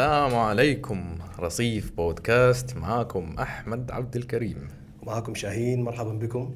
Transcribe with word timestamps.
السلام 0.00 0.34
عليكم 0.34 1.18
رصيف 1.40 1.92
بودكاست 1.96 2.76
معاكم 2.76 3.34
أحمد 3.38 3.90
عبد 3.90 4.16
الكريم. 4.16 4.68
معكم 5.02 5.34
شاهين 5.34 5.82
مرحبا 5.82 6.12
بكم. 6.12 6.54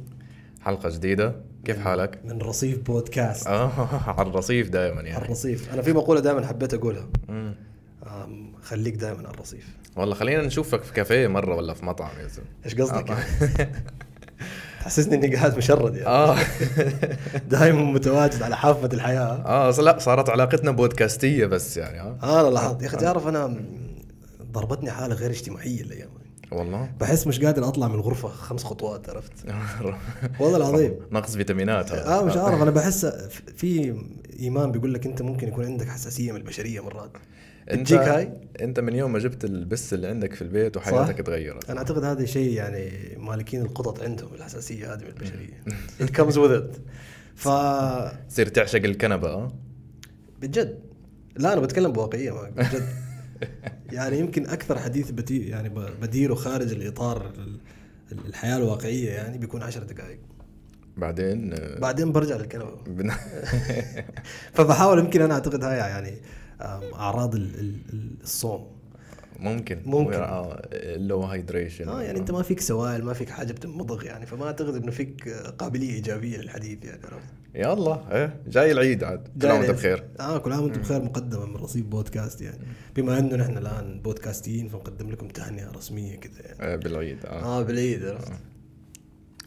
حلقة 0.60 0.88
جديدة 0.90 1.36
كيف 1.64 1.78
حالك؟ 1.80 2.18
من 2.24 2.42
رصيف 2.42 2.78
بودكاست. 2.78 3.46
آه 3.46 3.70
على 4.18 4.28
الرصيف 4.28 4.68
دائما 4.70 4.98
على 4.98 5.08
يعني 5.08 5.24
الرصيف 5.24 5.72
أنا 5.74 5.82
في 5.82 5.92
مقولة 5.92 6.20
دائما 6.20 6.46
حبيت 6.46 6.74
أقولها. 6.74 7.08
مم. 7.28 7.54
آم، 8.06 8.52
خليك 8.62 8.94
دائما 8.94 9.18
على 9.18 9.34
الرصيف 9.34 9.68
والله 9.96 10.14
خلينا 10.14 10.42
نشوفك 10.46 10.82
في 10.82 10.92
كافيه 10.92 11.26
مرة 11.26 11.56
ولا 11.56 11.74
في 11.74 11.84
مطعم 11.86 12.20
يا 12.20 12.26
زلمة. 12.28 12.48
إيش 12.64 12.74
قصدك 12.74 13.10
آه. 14.84 14.88
تحسسني 14.88 15.14
إني 15.14 15.36
قاعد 15.36 15.56
مشرد 15.56 15.94
يعني. 15.96 16.06
آه. 16.08 16.36
دائما 17.50 17.82
متواجد 17.82 18.42
على 18.42 18.56
حافة 18.56 18.88
الحياة. 18.92 19.42
آه 19.46 19.70
لا 19.80 19.98
صارت 19.98 20.28
علاقتنا 20.30 20.70
بودكاستية 20.70 21.46
بس 21.46 21.76
يعني 21.76 22.00
آه. 22.00 22.18
آه 22.22 22.40
أنا 22.40 22.54
لاحظت. 22.54 22.82
يا 22.82 22.86
أخي 22.86 22.96
تعرف 22.96 23.26
أنا 23.28 23.56
ضربتني 24.52 24.90
حالة 24.90 25.14
غير 25.14 25.30
اجتماعية 25.30 25.80
الأيام. 25.80 26.08
والله؟ 26.52 26.90
بحس 27.00 27.26
مش 27.26 27.40
قادر 27.40 27.68
أطلع 27.68 27.88
من 27.88 27.94
الغرفة. 27.94 28.28
خمس 28.28 28.64
خطوات 28.64 29.08
عرفت؟ 29.10 29.32
والله 30.40 30.56
العظيم. 30.56 30.94
نقص 31.12 31.36
فيتامينات 31.36 31.92
آه 31.92 32.24
مش 32.24 32.36
عارف. 32.36 32.62
أنا 32.62 32.70
بحس 32.70 33.06
في 33.56 33.94
إيمان 34.40 34.72
بيقول 34.72 34.94
لك 34.94 35.06
أنت 35.06 35.22
ممكن 35.22 35.48
يكون 35.48 35.64
عندك 35.64 35.88
حساسية 35.88 36.32
من 36.32 36.38
البشرية 36.38 36.80
مرات. 36.80 37.10
تجيك 37.70 38.00
هاي؟ 38.00 38.32
انت 38.60 38.80
من 38.80 38.94
يوم 38.94 39.12
ما 39.12 39.18
جبت 39.18 39.44
البس 39.44 39.94
اللي 39.94 40.06
عندك 40.06 40.34
في 40.34 40.42
البيت 40.42 40.76
وحياتك؟ 40.76 41.26
تغيرت 41.26 41.70
أنا 41.70 41.78
اعتقد 41.78 42.04
هذا 42.04 42.24
شيء 42.24 42.52
يعني 42.52 42.90
مالكين 43.18 43.62
القطط 43.62 44.02
عندهم 44.02 44.34
الحساسيه 44.34 44.94
هذه 44.94 45.00
من 45.02 45.06
البشريه 45.08 45.62
it 46.00 46.10
comes 46.16 46.34
with 46.34 46.62
it. 46.62 46.78
ف 47.34 47.48
تصير 48.28 48.48
تعشق 48.48 48.84
الكنبة 48.84 49.28
آه 49.28 49.52
بجد. 50.42 50.78
لا 51.36 51.52
أنا 51.52 51.60
بتكلم 51.60 51.92
بواقعية 51.92 52.30
معك 52.30 52.52
بجد. 52.52 52.88
يعني 53.92 54.18
يمكن 54.18 54.46
أكثر 54.46 54.78
حديث 54.78 55.10
بدي 55.10 55.48
يعني 55.48 55.68
بديره 56.02 56.34
خارج 56.34 56.72
الإطار 56.72 57.26
ال- 57.38 57.58
ال- 58.12 58.26
الحياة 58.26 58.56
الواقعية 58.56 59.10
يعني 59.10 59.38
بيكون 59.38 59.62
عشر 59.62 59.82
دقائق 59.82 60.18
بعدين 60.96 61.52
آه، 61.52 61.78
بعدين 61.78 62.12
برجع 62.12 62.36
للكنبة. 62.36 62.78
فبحاول 64.54 64.98
يمكن 64.98 65.22
أنا 65.22 65.34
أعتقد 65.34 65.64
هاي 65.64 65.76
يعني 65.78 66.14
أعراض 66.60 67.34
ال- 67.34 67.60
ال- 67.60 67.80
ال- 67.92 68.16
الصوم. 68.22 68.66
ممكن. 69.40 69.78
ممكن. 69.86 70.12
ال 70.72 70.84
low 70.84 71.20
hydration 71.20 71.88
آه 71.88 72.02
يعني 72.02 72.18
أنت 72.18 72.30
ما 72.30 72.42
فيك 72.42 72.60
سوائل 72.60 73.04
ما 73.04 73.12
فيك 73.12 73.30
حاجة 73.30 73.52
بتنمضغ 73.52 74.04
يعني 74.04 74.26
فما 74.26 74.46
أعتقد 74.46 74.74
إنه 74.76 74.90
فيك 74.90 75.28
آه، 75.28 75.50
قابلية 75.50 75.92
إيجابية 75.92 76.36
للحديث 76.38 76.84
يعني 76.84 77.00
عرفت 77.04 77.28
يلا 77.54 78.16
إيه. 78.16 78.40
جاي 78.46 78.72
العيد 78.72 79.04
عاد. 79.04 79.28
كل 79.42 79.48
عام 79.48 79.58
وانت 79.60 79.70
بخير. 79.70 80.04
آه 80.20 80.38
كل 80.38 80.52
عام 80.52 80.62
وأنتم 80.62 80.80
بخير 80.80 81.02
مقدمة 81.02 81.46
من 81.46 81.56
رصيد 81.56 81.90
بودكاست 81.90 82.40
يعني. 82.42 82.58
بما 82.96 83.18
أنه 83.18 83.36
نحن 83.36 83.58
الآن 83.58 84.00
بودكاستيين 84.04 84.68
فنقدم 84.68 85.10
لكم 85.10 85.28
تهنئة 85.28 85.70
رسمية 85.70 86.16
كذا 86.16 86.40
يعني. 86.44 86.56
آه، 86.72 86.76
بالعيد 86.76 87.18
آه. 87.26 87.42
آه 87.58 87.62
بالعيد 87.62 88.04
عرفت؟ 88.04 88.32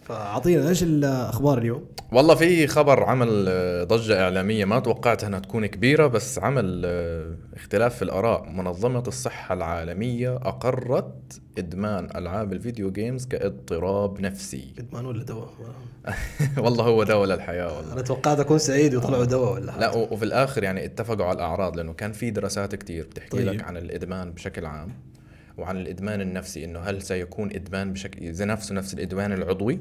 فأعطينا 0.08 0.70
إيش 0.70 0.84
الاخبار 0.84 1.58
اليوم؟ 1.58 1.86
والله 2.12 2.36
في 2.36 2.68
خبر 2.68 3.04
عمل 3.04 3.46
آه، 3.48 3.84
ضجة 3.84 4.24
إعلامية 4.24 4.66
ما 4.66 4.80
توقعتها 4.80 5.28
أنها 5.28 5.40
تكون 5.40 5.66
كبيرة 5.66 6.08
بس 6.08 6.40
عمل 6.40 6.82
آه، 6.86 7.36
اختلاف 7.56 7.96
في 7.96 8.02
الآراء 8.02 8.50
منظمة 8.50 9.04
الصحة 9.08 9.54
العالمية 9.54 10.36
أقرت 10.36 11.42
إدمان 11.58 12.10
ألعاب 12.16 12.54
الفيديو 12.54 12.92
جيمز 12.92 13.26
كاضطراب 13.26 14.22
نفسي 14.22 14.74
إدمان 14.80 15.06
ولا 15.06 15.24
دواء؟ 15.24 15.50
والله 16.64 16.84
هو 16.84 17.04
دواء 17.04 17.28
للحياة 17.28 17.78
والله 17.78 17.94
أنا 17.94 18.02
توقعت 18.02 18.40
أكون 18.40 18.58
سعيد 18.58 18.96
وطلعوا 18.96 19.26
دواء 19.26 19.54
ولا 19.54 19.72
حاجة 19.72 19.82
لا 19.82 19.96
وفي 19.96 20.26
الآخر 20.26 20.64
يعني 20.64 20.86
اتفقوا 20.86 21.26
على 21.26 21.36
الأعراض 21.36 21.78
لأنه 21.78 21.94
كان 21.94 22.12
في 22.12 22.30
دراسات 22.32 22.76
كتير 22.76 23.06
بتحكي 23.06 23.30
طيب. 23.30 23.48
لك 23.48 23.64
عن 23.64 23.78
الإدمان 23.78 24.32
بشكل 24.32 24.66
عام 24.66 24.90
وعن 25.58 25.78
الإدمان 25.78 26.22
النفسي 26.22 26.66
إنه 26.66 26.80
هل 26.80 27.02
سيكون 27.02 27.52
إدمان 27.56 27.94
بشكل 27.94 28.34
زي 28.34 28.45
نفسه 28.45 28.76
نفس 28.76 28.94
الإدمان 28.94 29.34
العضوي 29.34 29.80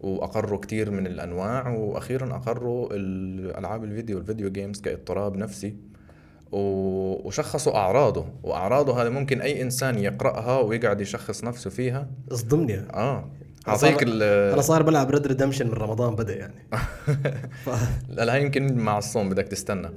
واقروا 0.00 0.60
كثير 0.60 0.90
من 0.90 1.06
الأنواع 1.06 1.68
وأخيرا 1.68 2.36
اقروا 2.36 2.88
الألعاب 2.92 3.84
الفيديو 3.84 4.18
الفيديو 4.18 4.50
جيمز 4.50 4.80
كاضطراب 4.80 5.36
نفسي 5.36 5.76
وشخصوا 6.52 7.76
أعراضه 7.76 8.26
وأعراضه 8.42 9.02
هذا 9.02 9.08
ممكن 9.08 9.40
أي 9.40 9.62
إنسان 9.62 9.98
يقرأها 9.98 10.60
ويقعد 10.60 11.00
يشخص 11.00 11.44
نفسه 11.44 11.70
فيها. 11.70 12.08
اصدمني 12.32 12.78
آه. 12.78 13.30
أعطيك 13.68 14.02
ال 14.02 14.22
أنا 14.52 14.62
صار 14.62 14.82
بلعب 14.82 15.10
Red 15.10 15.26
Redemption 15.26 15.66
من 15.66 15.72
رمضان 15.72 16.14
بدأ 16.14 16.36
يعني. 16.36 16.68
ف... 17.64 17.70
لا 18.08 18.24
لا 18.24 18.34
يمكن 18.34 18.76
مع 18.76 18.98
الصوم 18.98 19.28
بدك 19.28 19.48
تستنى. 19.48 19.88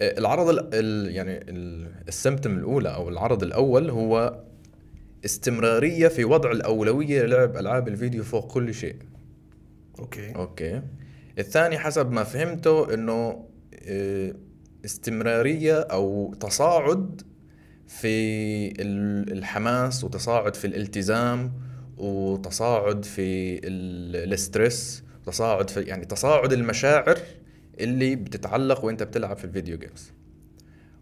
العرض 0.00 0.48
ال 0.74 1.14
يعني 1.14 1.36
ال- 1.38 1.88
ال 2.08 2.14
symptom 2.14 2.58
الأولى 2.58 2.94
أو 2.94 3.08
العرض 3.08 3.42
الأول 3.42 3.90
هو 3.90 4.40
استمرارية 5.24 6.08
في 6.08 6.24
وضع 6.24 6.50
الأولوية 6.50 7.22
للعب 7.22 7.56
ألعاب 7.56 7.88
الفيديو 7.88 8.24
فوق 8.24 8.52
كل 8.52 8.74
شيء. 8.74 8.96
أوكي. 9.98 10.34
أوكي. 10.36 10.82
الثاني 11.38 11.78
حسب 11.78 12.10
ما 12.10 12.24
فهمته 12.24 12.94
إنه 12.94 13.44
آه، 13.88 14.34
استمرارية 14.84 15.80
أو 15.80 16.34
تصاعد 16.40 17.20
في 17.86 18.08
ال- 18.82 19.32
الحماس 19.32 20.04
وتصاعد 20.04 20.54
في 20.56 20.66
الالتزام 20.66 21.52
وتصاعد 21.96 23.04
في 23.04 23.54
ال- 23.66 24.32
ال 24.32 24.42
stress 24.42 25.02
تصاعد 25.26 25.70
في 25.70 25.80
يعني 25.80 26.04
تصاعد 26.04 26.52
المشاعر 26.52 27.18
اللي 27.80 28.16
بتتعلق 28.16 28.84
وانت 28.84 29.02
بتلعب 29.02 29.36
في 29.36 29.44
ال 29.44 29.50
video 29.50 29.78
games 29.78 30.12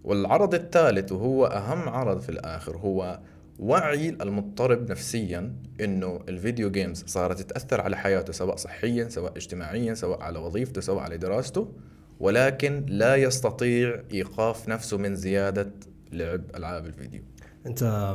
والعرض 0.05 0.55
الثالث 0.55 1.13
وهو 1.13 1.47
أهم 1.47 1.89
عرض 1.89 2.21
في 2.21 2.29
الآخر 2.29 2.77
هو 2.77 3.21
وعي 3.59 4.09
المضطرب 4.09 4.91
نفسيا 4.91 5.53
إنه 5.81 6.21
ال 6.29 6.36
video 6.36 6.71
games 6.71 7.05
صارت 7.07 7.41
تاثر 7.41 7.81
على 7.81 7.97
حياته 7.97 8.33
سواء 8.33 8.57
صحيا 8.57 9.09
سواء 9.09 9.37
اجتماعيا 9.37 9.95
سواء 9.95 10.23
على 10.23 10.39
وظيفته 10.39 10.81
سواء 10.81 11.03
على 11.03 11.17
دراسته 11.17 11.73
ولكن 12.21 12.87
لا 12.89 13.17
يستطيع 13.17 14.03
إيقاف 14.13 14.69
نفسه 14.69 14.97
من 14.97 15.17
زيادة 15.17 15.73
لعب 16.13 16.43
ألعاب 16.57 16.87
الفيديو. 16.87 17.23
أنت 17.67 18.15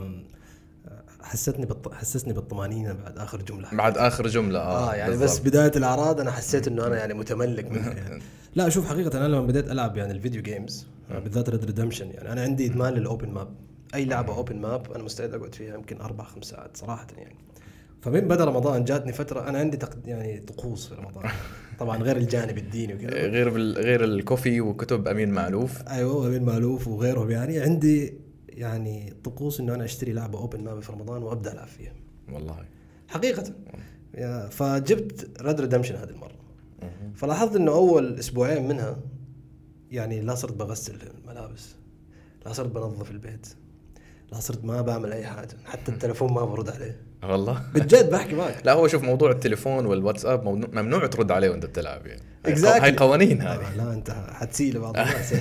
آم، 1.21 1.25
حسيتني 1.25 1.65
بالط... 1.65 1.93
حسسني 1.93 2.33
بالطمانينة 2.33 2.93
بعد 2.93 3.17
آخر 3.19 3.41
جملة. 3.41 3.67
بعد 3.71 3.97
آخر 3.97 4.27
جملة 4.27 4.59
آه, 4.59 4.91
آه 4.91 4.95
يعني 4.95 5.11
بس 5.13 5.19
بالضبط. 5.19 5.45
بداية 5.47 5.71
الأعراض 5.75 6.19
أنا 6.19 6.31
حسيت 6.31 6.67
إنه 6.67 6.87
أنا 6.87 6.97
يعني 6.97 7.13
متملك 7.13 7.71
منها 7.71 7.93
يعني. 8.03 8.21
لا 8.55 8.69
شوف 8.69 8.87
حقيقة 8.89 9.17
أنا 9.17 9.27
لما 9.27 9.45
بديت 9.45 9.71
ألعب 9.71 9.97
يعني 9.97 10.11
ال 10.11 10.16
video 10.16 10.41
games 10.41 10.87
آه، 11.11 11.19
بالذات 11.19 11.49
Red 11.49 11.65
Redemption 11.65 12.09
يعني 12.11 12.31
أنا 12.31 12.41
عندي 12.41 12.65
إدمان 12.65 12.93
لل 12.93 13.05
open 13.05 13.29
map 13.29 13.47
أي 13.95 14.05
لعبة 14.05 14.35
open 14.35 14.55
map 14.61 14.91
أنا 14.91 15.03
مستعد 15.03 15.33
أقعد 15.33 15.55
فيها 15.55 15.75
يمكن 15.75 16.01
أربع 16.01 16.23
خمس 16.23 16.45
ساعات 16.45 16.77
صراحة 16.77 17.07
يعني. 17.17 17.35
فمن 18.01 18.19
بدأ 18.19 18.45
رمضان 18.45 18.83
جاتني 18.83 19.13
فترة 19.13 19.49
أنا 19.49 19.57
عندي 19.59 19.77
تق... 19.77 19.89
يعني 20.05 20.39
طقوس 20.39 20.87
في 20.87 20.95
رمضان. 20.95 21.23
طبعا 21.79 21.97
غير 21.97 22.17
الجانب 22.17 22.57
الديني 22.57 22.93
وكذا. 22.93 23.09
غير 23.09 23.49
بال... 23.49 23.73
غير 23.77 24.03
الكوفي 24.03 24.61
وكتب 24.61 25.07
أمين 25.07 25.29
معلوف 25.31 25.81
أيوه 25.87 26.15
وأمين 26.15 26.43
معلوف 26.45 26.87
وغيرهم 26.87 27.31
يعني. 27.31 27.59
عندي 27.59 28.13
يعني 28.51 29.13
طقوس 29.23 29.59
إنه 29.59 29.75
أنا 29.75 29.85
أشتري 29.85 30.13
لعبة 30.13 30.39
open 30.39 30.63
map 30.63 30.79
في 30.79 30.91
رمضان 30.91 31.23
وأبدأ 31.23 31.53
ألعب 31.53 31.67
فيها. 31.67 31.93
والله. 32.31 32.65
حقيقة. 33.07 33.43
يا- 34.13 34.47
فجبت 34.49 35.41
Red 35.41 35.61
Redemption 35.61 35.95
هذه 35.95 36.09
المرة. 36.09 36.31
فلاحظت 37.15 37.55
إنه 37.55 37.71
أول 37.71 38.19
أسبوعين 38.19 38.67
منها 38.67 38.97
يعني 39.91 40.21
لا 40.21 40.35
صرت 40.35 40.53
بغسل 40.53 40.95
الملابس 41.23 41.75
لا 42.45 42.53
صرت 42.53 42.69
بنظف 42.69 43.11
البيت 43.11 43.47
لا 44.31 44.39
صرت 44.39 44.65
ما 44.65 44.81
بعمل 44.81 45.11
أي 45.13 45.25
حاجة 45.25 45.57
حتى 45.65 45.91
التليفون 45.91 46.33
ما 46.33 46.45
برد 46.45 46.69
عليه. 46.69 47.01
والله. 47.23 47.61
بجد 47.75 48.09
بحكي 48.09 48.35
معك. 48.35 48.61
لا 48.65 48.73
هو 48.73 48.87
شوف 48.87 49.03
موضوع 49.03 49.31
التليفون 49.31 49.85
والواتساب 49.85 50.43
ممنوع- 50.73 51.05
ترد 51.07 51.31
عليه 51.31 51.49
وأنت 51.49 51.65
بتلعب 51.65 52.07
يعني. 52.07 52.21
Exactly. 52.47 52.65
هاي 52.83 52.95
قوانين 52.95 53.41
هذه. 53.41 53.67
آه، 53.67 53.75
لا 53.75 53.93
أنت 53.93 54.11
حتسيء 54.11 54.73
لبعض 54.75 54.97
الناس. 54.97 55.33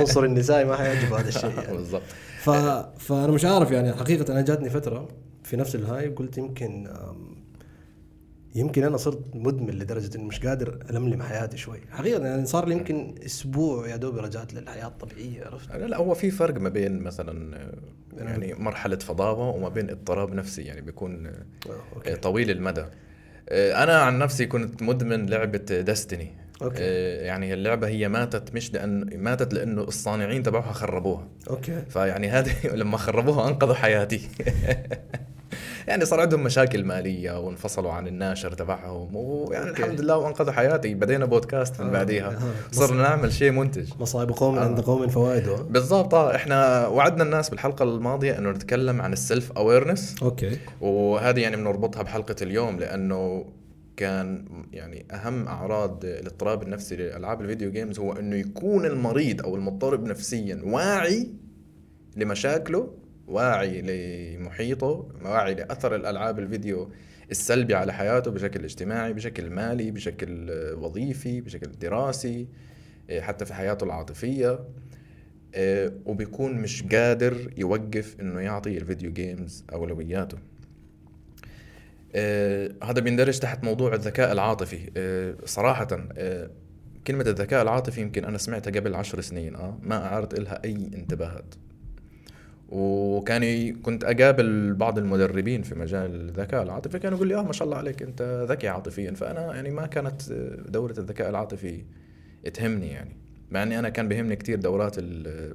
عنصر 0.00 0.24
النسائي 0.24 0.64
ما 0.64 0.76
حيعجب 0.76 1.12
هذا 1.12 1.28
الشيء 1.28 1.50
يعني. 1.58 1.72
بالضبط. 1.76 2.02
ف... 2.40 2.50
فأنا 2.98 3.32
مش 3.32 3.44
عارف 3.44 3.70
يعني 3.70 3.92
حقيقة 3.92 4.32
أنا 4.32 4.40
جاتني 4.40 4.70
فترة 4.70 5.08
في 5.44 5.56
نفس 5.56 5.74
الهاي 5.74 6.08
قلت 6.08 6.38
يمكن 6.38 6.88
يمكن 8.54 8.84
أنا 8.84 8.96
صرت 8.96 9.20
مدمن 9.34 9.70
لدرجة 9.70 10.16
إني 10.16 10.24
مش 10.24 10.46
قادر 10.46 10.78
ألملم 10.90 11.22
حياتي 11.22 11.56
شوي. 11.56 11.80
حقيقة 11.90 12.26
يعني 12.26 12.46
صار 12.46 12.68
لي 12.68 12.74
يمكن 12.74 13.14
أسبوع 13.26 13.88
يا 13.88 13.96
دوب 13.96 14.16
رجعت 14.18 14.54
للحياة 14.54 14.86
الطبيعية 14.86 15.44
عرفت؟ 15.44 15.70
لا 15.70 15.86
لا 15.86 15.96
هو 15.96 16.14
في 16.14 16.30
فرق 16.30 16.60
ما 16.60 16.68
بين 16.68 17.02
مثلا 17.02 17.56
آه، 17.56 17.72
يعني 18.18 18.54
مرحلة 18.54 18.96
فضاوة 18.96 19.48
وما 19.50 19.68
بين 19.68 19.90
اضطراب 19.90 20.34
نفسي 20.34 20.62
يعني 20.62 20.80
بيكون 20.80 21.26
آه، 21.26 21.32
أوكي. 21.96 22.16
طويل 22.16 22.50
المدى. 22.50 22.84
آه، 23.48 23.82
أنا 23.82 23.98
عن 24.02 24.18
نفسي 24.18 24.46
كنت 24.46 24.82
مدمن 24.82 25.26
لعبة 25.26 25.58
Destiny 25.58 26.30
okay. 26.62 26.82
يعني 27.26 27.54
اللعبة 27.54 27.88
هي 27.88 28.08
ماتت 28.08 28.54
مش 28.54 28.72
لأن 28.72 29.10
ماتت 29.16 29.54
لأنه 29.54 29.82
الصانعين 29.82 30.42
تبعوها 30.42 30.72
خربوها. 30.72 31.28
okay. 31.50 31.82
فيعني 31.88 32.28
هذه 32.28 32.66
لما 32.80 32.96
خربوها 32.96 33.48
أنقذوا 33.48 33.74
حياتي. 33.74 34.20
يعني 35.88 36.04
صار 36.04 36.20
عندهم 36.20 36.44
مشاكل 36.44 36.84
مالية 36.84 37.38
وانفصلوا 37.40 37.92
عن 37.92 38.06
الناشر 38.06 38.52
تبعهم. 38.52 39.16
ويعني 39.16 39.70
okay. 39.70 39.82
الحمد 39.82 40.00
لله 40.00 40.16
وانقذوا 40.16 40.52
حياتي. 40.52 40.94
بدينا 40.94 41.24
بودكاست 41.24 41.80
من 41.80 41.86
آه، 41.86 41.92
بعديها. 41.92 42.28
آه. 42.30 42.72
صرنا 42.72 43.02
نعمل 43.02 43.32
شيء 43.32 43.50
منتج. 43.50 43.88
مصائب 44.00 44.30
قوم 44.30 44.58
آه. 44.58 44.64
عند 44.64 44.80
قوم 44.80 45.08
فوائده 45.08 45.56
بالضبط. 45.56 46.14
آه 46.14 46.34
إحنا 46.36 46.86
وعدنا 46.86 47.24
الناس 47.24 47.50
بالحلقة 47.50 47.82
الماضية 47.82 48.38
إنه 48.38 48.50
نتكلم 48.50 49.02
عن 49.02 49.12
ال 49.12 49.20
self 49.20 49.52
awareness 49.52 50.14
okay. 50.22 50.58
وهذه 50.80 51.40
يعني 51.40 51.56
بنربطها 51.56 52.02
بحلقة 52.02 52.36
اليوم 52.42 52.78
لأنه 52.80 53.44
كان 54.00 54.44
يعني 54.72 55.06
أهم 55.12 55.48
أعراض 55.48 56.04
الاضطراب 56.04 56.62
النفسي 56.62 56.96
لألعاب 56.96 57.40
ال 57.40 57.45
video 57.45 57.70
games 57.70 57.98
هو 57.98 58.12
إنه 58.12 58.36
يكون 58.36 58.86
المريض 58.86 59.42
أو 59.42 59.56
المضطرب 59.56 60.04
نفسيا 60.04 60.60
واعي 60.64 61.28
لمشاكله 62.16 62.94
واعي 63.26 63.82
لمحيطه 63.82 65.08
واعي 65.24 65.54
لأثر 65.54 65.94
الألعاب 65.94 66.38
الفيديو 66.38 66.90
السلبي 67.30 67.74
على 67.74 67.92
حياته 67.92 68.30
بشكل 68.30 68.64
اجتماعي 68.64 69.12
بشكل 69.12 69.50
مالي 69.50 69.90
بشكل 69.90 70.50
وظيفي 70.78 71.40
بشكل 71.40 71.70
دراسي 71.70 72.48
آه، 73.10 73.20
حتى 73.20 73.44
في 73.44 73.54
حياته 73.54 73.84
العاطفية. 73.84 74.60
آه، 75.54 75.92
وبيكون 76.06 76.54
مش 76.54 76.82
قادر 76.82 77.52
يوقف 77.56 78.16
إنه 78.20 78.40
يعطي 78.40 78.78
ال 78.78 78.84
video 78.84 79.12
games 79.12 79.64
أولوياته. 79.72 80.38
آه، 82.14 82.70
هذا 82.84 83.00
بيندرج 83.00 83.38
تحت 83.38 83.64
موضوع 83.64 83.94
الذكاء 83.94 84.32
العاطفي. 84.32 84.90
آه، 84.96 85.34
صراحة 85.44 85.88
آه، 86.16 86.50
كلمة 87.06 87.22
الذكاء 87.22 87.62
العاطفي 87.62 88.00
يمكن 88.00 88.24
أنا 88.24 88.38
سمعتها 88.38 88.70
قبل 88.70 88.94
عشر 88.94 89.20
سنين 89.20 89.54
آه 89.54 89.78
ما 89.82 90.06
أعرت 90.06 90.38
إلها 90.38 90.64
أي 90.64 90.90
انتباهات. 90.94 91.54
وكان 92.68 93.72
كنت 93.74 94.04
أقابل 94.04 94.74
بعض 94.74 94.98
المدربين 94.98 95.62
في 95.62 95.74
مجال 95.74 96.14
الذكاء 96.14 96.62
العاطفي 96.62 96.98
كانوا 96.98 97.16
يقول 97.16 97.28
لي 97.28 97.34
آه 97.34 97.42
ما 97.42 97.52
شاء 97.52 97.66
الله 97.66 97.76
عليك 97.76 98.02
أنت 98.02 98.46
ذكي 98.48 98.68
عاطفيا. 98.68 99.14
فأنا 99.14 99.54
يعني 99.54 99.70
ما 99.70 99.86
كانت 99.86 100.32
دورة 100.68 100.94
الذكاء 100.98 101.30
العاطفي 101.30 101.84
تهمني 102.54 102.88
يعني 102.88 103.16
مع 103.50 103.62
أني 103.62 103.78
أنا 103.78 103.88
كان 103.88 104.08
بيهمني 104.08 104.36
كتير 104.36 104.60
دورات 104.60 104.96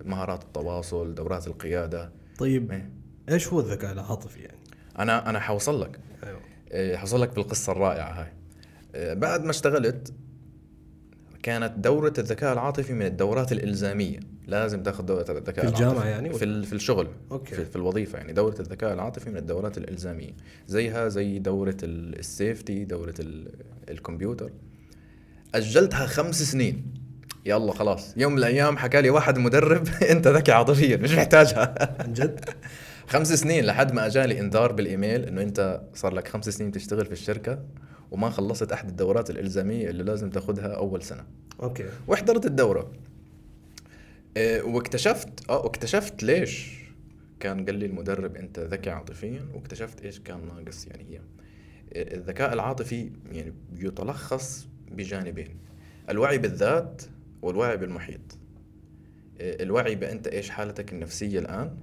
مهارات 0.05 0.43
التواصل 0.43 1.15
دورات 1.15 1.47
القيادة. 1.47 2.11
طيب 2.37 2.71
إيه. 2.71 2.89
إيش 3.29 3.47
هو 3.47 3.59
الذكاء 3.59 3.91
العاطفي 3.91 4.39
يعني؟ 4.39 4.57
أنا 4.99 5.29
أنا 5.29 5.39
حوصل 5.39 5.81
لك. 5.81 5.99
إيه، 6.71 6.97
حوصل 6.97 7.21
لك 7.21 7.35
بالقصة 7.35 7.71
الرائعة 7.71 8.11
هاي. 8.21 8.27
إيه، 8.95 9.13
بعد 9.13 9.43
ما 9.43 9.51
اشتغلت 9.51 10.13
كانت 11.43 11.73
دورة 11.77 12.13
الذكاء 12.17 12.53
العاطفي 12.53 12.93
من 12.93 13.05
الدورات 13.05 13.51
الإلزامية. 13.51 14.19
لازم 14.47 14.83
تاخذ 14.83 15.03
دورة 15.05 15.25
الذكاء 15.29 15.65
في 15.65 15.71
الجامعة 15.71 15.91
العاطفي. 15.91 16.09
يعني؟ 16.09 16.33
في 16.33 16.63
في 16.63 16.73
الشغل. 16.73 17.07
أوكي. 17.31 17.55
في, 17.55 17.65
في 17.65 17.75
الوظيفة 17.75 18.17
يعني. 18.17 18.33
دورة 18.33 18.55
الذكاء 18.59 18.93
العاطفي 18.93 19.29
من 19.29 19.37
الدورات 19.37 19.77
الإلزامية. 19.77 20.31
زيها 20.67 21.07
زي 21.09 21.39
دورة 21.39 21.77
ال- 21.83 22.19
السيفتي 22.19 22.85
دورة 22.85 23.13
ال- 23.19 23.51
الكمبيوتر. 23.89 24.51
أجلتها 25.55 26.05
خمس 26.07 26.43
سنين. 26.43 26.93
يلا 27.45 27.71
خلاص. 27.73 28.13
يوم 28.17 28.31
من 28.31 28.37
الأيام 28.37 28.77
حكى 28.77 29.01
لي 29.01 29.09
واحد 29.09 29.37
مدرب 29.37 29.87
أنت 30.11 30.27
ذكي 30.27 30.51
عاطفيا 30.51 30.97
مش 30.97 31.11
محتاجها. 31.11 31.95
عن 32.03 32.13
جد؟ 32.13 32.39
خمس 33.07 33.33
سنين 33.33 33.65
لحد 33.65 33.91
ما 33.93 34.05
أجاني 34.05 34.39
انذار 34.39 34.71
بالإيميل 34.71 35.23
إنه 35.25 35.41
أنت 35.41 35.81
صار 35.93 36.13
لك 36.13 36.27
خمس 36.27 36.49
سنين 36.49 36.71
تشتغل 36.71 37.05
في 37.05 37.11
الشركة 37.11 37.65
وما 38.11 38.29
خلصت 38.29 38.71
أحد 38.71 38.89
الدورات 38.89 39.29
الإلزامية 39.29 39.89
اللي 39.89 40.03
لازم 40.03 40.29
تاخذها 40.29 40.67
أول 40.67 41.03
سنة. 41.03 41.25
أوكي. 41.63 41.85
واحضرت 42.07 42.45
الدورة. 42.45 42.91
إيه، 44.37 44.61
واكتشفت 44.61 45.49
آه 45.49 45.57
واكتشفت 45.57 46.23
ليش 46.23 46.79
كان 47.39 47.65
قال 47.65 47.75
لي 47.75 47.85
المدرب 47.85 48.35
أنت 48.35 48.59
ذكي 48.59 48.89
عاطفيا 48.89 49.45
واكتشفت 49.53 50.01
إيش 50.01 50.19
كان 50.19 50.39
ناقص 50.45 50.87
يعني 50.87 51.03
هي. 51.03 51.19
إيه، 51.95 52.15
الذكاء 52.15 52.53
العاطفي 52.53 53.11
يعني 53.31 53.53
يتلخص 53.77 54.67
بجانبين. 54.91 55.57
الوعي 56.09 56.37
بالذات 56.37 57.01
والوعي 57.41 57.77
بالمحيط. 57.77 58.37
إيه، 59.39 59.63
الوعي 59.63 59.95
بأنت 59.95 60.27
إيش 60.27 60.49
حالتك 60.49 60.93
النفسية 60.93 61.39
الآن 61.39 61.77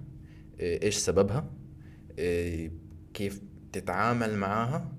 إيش 0.63 0.97
سببها؟ 0.97 1.45
إيه، 2.19 2.73
كيف 3.15 3.41
تتعامل 3.73 4.37
معاها 4.37 4.93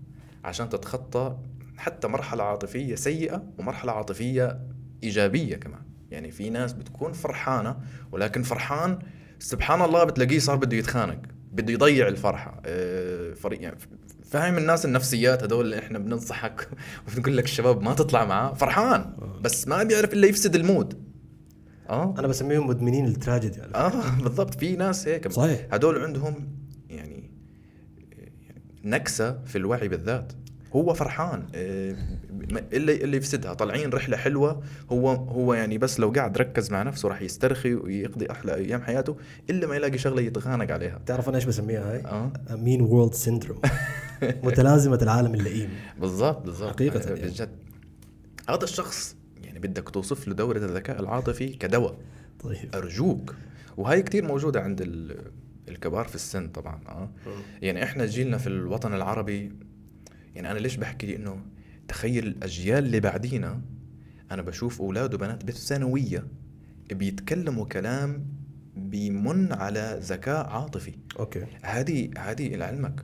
عشان 0.44 0.70
تتخطى 0.70 1.38
حتى 1.78 2.08
مرحلة 2.08 2.44
عاطفية 2.44 2.96
سيئة 2.96 3.44
ومرحلة 3.58 3.92
عاطفية 3.92 4.60
إيجابية 5.04 5.56
كمان. 5.56 5.82
يعني 6.12 6.32
في 6.32 6.50
ناس 6.50 6.74
بتكون 6.74 7.14
فرحانة 7.14 7.78
ولكن 8.12 8.44
فرحان 8.44 9.00
سبحان 9.40 9.82
الله 9.82 10.04
بتلاقيه 10.04 10.40
صار 10.40 10.56
بده 10.56 10.78
يتخانق 10.78 11.20
بده 11.52 11.74
يضيع 11.74 12.08
الفرحة. 12.08 12.62
إيه، 12.66 13.34
فريق 13.34 13.62
يعني 13.62 13.78
فاهم 14.26 14.58
الناس 14.58 14.86
النفسيات 14.86 15.44
هدول 15.44 15.66
اللي 15.66 15.80
إحنا 15.80 16.00
بننصحك 16.00 16.70
وبنقول 17.08 17.38
لك 17.38 17.44
الشباب 17.44 17.82
ما 17.82 17.94
تطلع 17.94 18.26
معاه 18.26 18.54
فرحان 18.54 19.14
بس 19.42 19.68
ما 19.68 19.84
بيعرف 19.84 20.14
إلا 20.14 20.28
يفسد 20.28 20.56
ال 20.56 20.65
mood. 20.65 21.13
آه. 21.90 22.16
أنا 22.20 22.28
بسميهم 22.28 22.68
مدمنين 22.68 23.06
التراجيدي. 23.06 23.62
آه 23.76 24.20
بالضبط. 24.24 24.60
في 24.60 24.76
ناس 24.76 25.08
هيك 25.08 25.32
صحيح. 25.32 25.68
هدول 25.72 26.04
عندهم 26.04 26.36
يعني 26.90 27.32
نكسة 28.84 29.40
في 29.46 29.58
الوعي 29.58 29.88
بالذات. 29.88 30.34
هو 30.76 30.94
فرحان. 30.94 31.40
ما- 32.52 32.64
اللي 32.74 32.96
اللي 33.04 33.18
يفسدها. 33.18 33.54
طالعين 33.54 33.90
رحلة 33.90 34.18
حلوة. 34.18 34.62
هو 34.92 35.10
هو 35.10 35.54
يعني 35.54 35.78
بس 35.78 36.00
لو 36.00 36.10
قاعد 36.10 36.38
ركز 36.38 36.72
مع 36.72 36.84
نفسه 36.84 37.10
راح 37.10 37.22
يسترخي 37.22 37.74
ويقضي 37.76 38.32
أحلى 38.32 38.56
أيام 38.56 38.82
حياته 38.82 39.16
إلا 39.50 39.68
ما 39.68 39.76
يلاقي 39.76 39.98
شغلة 39.98 40.22
يتخانق 40.22 40.72
عليها. 40.72 41.00
تعرف 41.06 41.30
أنا 41.30 41.38
إيش 41.38 41.46
بسميها 41.46 41.92
هاي؟ 41.94 42.00
آه. 42.06 42.32
mean 42.56 42.82
world 42.82 43.14
syndrome 43.14 43.62
متلازمة 44.44 45.00
العالم 45.02 45.34
اللئيم. 45.36 45.70
بالضبط 46.00 46.46
بالضبط. 46.46 46.70
حقيقة 46.74 47.00
يعني. 47.00 47.22
بجد. 47.30 47.50
هذا 48.50 48.64
الشخص 48.64 49.16
بدك 49.64 49.90
توصف 49.90 50.28
له 50.28 50.34
دورة 50.34 50.58
الذكاء 50.58 51.00
العاطفي 51.00 51.48
كدواء. 51.50 51.98
طيب. 52.40 52.76
أرجوك. 52.76 53.36
وهي 53.78 54.02
كتير 54.02 54.26
موجودة 54.28 54.62
عند 54.62 54.82
ال- 54.82 55.32
الكبار 55.70 56.06
في 56.08 56.16
السن 56.16 56.48
طبعا 56.48 56.80
آه. 56.88 57.10
يعني 57.62 57.84
إحنا 57.84 58.06
جيلنا 58.06 58.38
في 58.38 58.48
الوطن 58.48 58.94
العربي 58.94 59.52
يعني 60.36 60.52
أنا 60.52 60.60
ليش 60.60 60.76
بحكي 60.76 61.16
إنه 61.16 61.40
تخيل 61.88 62.28
الأجيال 62.28 62.86
اللي 62.86 63.00
بعدينا 63.00 63.62
أنا 64.32 64.42
بشوف 64.42 64.82
أولاد 64.82 65.14
وبنات 65.14 65.46
بالثانوية 65.46 66.28
بيتكلموا 66.92 67.66
كلام 67.66 68.26
بيمن 68.78 69.54
على 69.54 70.00
ذكاء 70.02 70.46
عاطفي. 70.50 70.94
أوكي. 71.20 71.46
هذه 71.64 72.10
هذه 72.18 72.56
لعلمك 72.56 73.04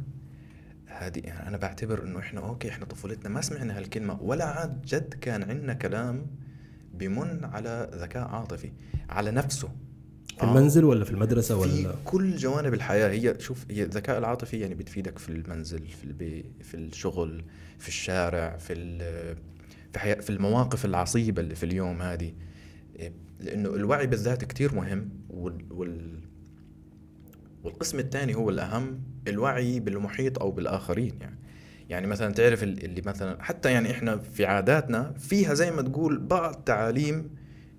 هذه 0.88 1.19
يعني 1.19 1.47
أنا 1.47 1.57
بعتبر 1.57 2.03
إنه 2.03 2.19
إحنا 2.19 2.39
أوكي 2.41 2.69
إحنا 2.69 2.86
طفولتنا 2.86 3.29
ما 3.29 3.41
سمعنا 3.41 3.77
هالكلمة 3.77 4.22
ولا 4.22 4.45
عاد 4.45 4.81
جد 4.81 5.13
كان 5.13 5.43
عندنا 5.43 5.74
كلام 5.74 6.27
بمن 7.00 7.46
على 7.46 7.89
ذكاء 7.94 8.27
عاطفي 8.27 8.72
على 9.10 9.32
نفسه. 9.32 9.70
في 10.38 10.44
المنزل 10.44 10.84
ولا 10.84 11.06
في 11.06 11.12
المدرسة 11.12 11.62
في 11.62 11.62
ولا؟ 11.62 11.96
كل 12.06 12.36
جوانب 12.36 12.74
الحياة. 12.74 13.10
هي 13.10 13.36
شوف 13.39 13.65
هي 13.72 13.84
الذكاء 13.84 14.18
العاطفي 14.18 14.60
يعني 14.60 14.75
بتفيدك 14.75 15.18
في 15.18 15.29
المنزل 15.29 15.88
في 15.88 16.03
البيت 16.03 16.46
في 16.62 16.77
الشغل 16.77 17.44
في 17.79 17.88
الشارع 17.88 18.58
في 18.58 18.98
في 19.94 20.00
حياة 20.00 20.15
في 20.15 20.29
المواقف 20.29 20.86
العصيبة 20.86 21.41
اللي 21.41 21.56
في 21.56 21.63
اليوم 21.63 22.01
هذه. 22.01 22.34
لأنه 23.39 23.70
الوعي 23.70 24.08
بالذات 24.08 24.46
كتير 24.46 24.75
مهم 24.75 25.10
وال, 25.29 25.65
وال 25.72 26.20
والقسم 27.63 28.00
الثاني 28.00 28.36
هو 28.36 28.50
الأهم 28.50 29.01
الوعي 29.27 29.79
بالمحيط 29.79 30.39
أو 30.39 30.51
بالآخرين 30.51 31.13
يعني. 31.22 31.39
يعني 31.89 32.08
مثلا 32.08 32.34
تعرف 32.34 32.63
ال- 32.63 32.84
اللي 32.86 33.01
مثلا 33.05 33.43
حتى 33.43 33.72
يعني 33.72 33.91
إحنا 33.91 34.17
في 34.17 34.46
عاداتنا 34.46 35.13
فيها 35.19 35.53
زي 35.53 35.72
ما 35.72 35.81
تقول 35.81 36.19
بعض 36.19 36.53
تعاليم 36.65 37.29